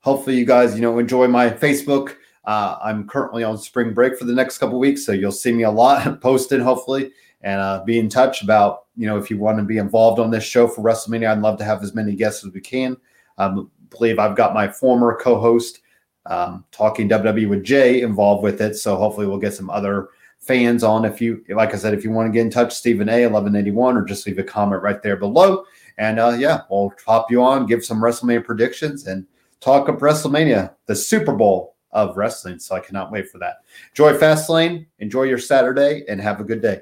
Hopefully, 0.00 0.36
you 0.36 0.46
guys, 0.46 0.74
you 0.74 0.80
know, 0.80 0.98
enjoy 0.98 1.28
my 1.28 1.50
Facebook. 1.50 2.16
Uh, 2.44 2.76
I'm 2.82 3.06
currently 3.06 3.44
on 3.44 3.58
spring 3.58 3.92
break 3.92 4.18
for 4.18 4.24
the 4.24 4.32
next 4.32 4.58
couple 4.58 4.78
weeks, 4.78 5.04
so 5.04 5.12
you'll 5.12 5.30
see 5.32 5.52
me 5.52 5.64
a 5.64 5.70
lot 5.70 6.20
posted, 6.22 6.60
hopefully, 6.60 7.12
and 7.42 7.60
uh, 7.60 7.84
be 7.84 7.98
in 7.98 8.08
touch 8.08 8.42
about, 8.42 8.86
you 8.96 9.06
know, 9.06 9.18
if 9.18 9.30
you 9.30 9.36
want 9.36 9.58
to 9.58 9.64
be 9.64 9.78
involved 9.78 10.18
on 10.18 10.30
this 10.30 10.44
show 10.44 10.66
for 10.66 10.82
WrestleMania. 10.82 11.30
I'd 11.30 11.42
love 11.42 11.58
to 11.58 11.64
have 11.64 11.82
as 11.82 11.94
many 11.94 12.14
guests 12.14 12.44
as 12.44 12.52
we 12.52 12.60
can. 12.60 12.96
Um, 13.36 13.70
believe 13.90 14.18
I've 14.18 14.36
got 14.36 14.54
my 14.54 14.68
former 14.68 15.18
co-host 15.20 15.80
um, 16.26 16.64
talking 16.70 17.08
WWE 17.08 17.48
with 17.48 17.64
Jay 17.64 18.02
involved 18.02 18.42
with 18.42 18.60
it, 18.60 18.76
so 18.76 18.96
hopefully 18.96 19.26
we'll 19.26 19.38
get 19.38 19.54
some 19.54 19.70
other 19.70 20.08
fans 20.38 20.82
on. 20.82 21.04
If 21.04 21.20
you, 21.20 21.44
like 21.50 21.74
I 21.74 21.76
said, 21.76 21.94
if 21.94 22.04
you 22.04 22.10
want 22.10 22.28
to 22.28 22.32
get 22.32 22.42
in 22.42 22.50
touch, 22.50 22.74
Stephen 22.74 23.08
A, 23.08 23.26
1181, 23.26 23.96
or 23.96 24.04
just 24.04 24.26
leave 24.26 24.38
a 24.38 24.44
comment 24.44 24.82
right 24.82 25.02
there 25.02 25.16
below. 25.16 25.64
And 25.98 26.18
uh, 26.18 26.36
yeah, 26.38 26.62
we'll 26.70 26.92
pop 27.04 27.30
you 27.30 27.42
on, 27.42 27.66
give 27.66 27.84
some 27.84 28.00
WrestleMania 28.00 28.44
predictions, 28.44 29.06
and 29.06 29.26
talk 29.60 29.88
up 29.88 29.98
WrestleMania, 29.98 30.74
the 30.86 30.96
Super 30.96 31.32
Bowl 31.32 31.76
of 31.92 32.16
wrestling. 32.16 32.58
So 32.58 32.74
I 32.74 32.80
cannot 32.80 33.10
wait 33.10 33.28
for 33.30 33.38
that. 33.38 33.56
Enjoy 33.90 34.16
Fastlane, 34.16 34.86
enjoy 34.98 35.24
your 35.24 35.38
Saturday, 35.38 36.04
and 36.08 36.20
have 36.20 36.40
a 36.40 36.44
good 36.44 36.62
day. 36.62 36.80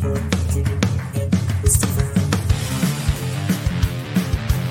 Super. 0.00 0.39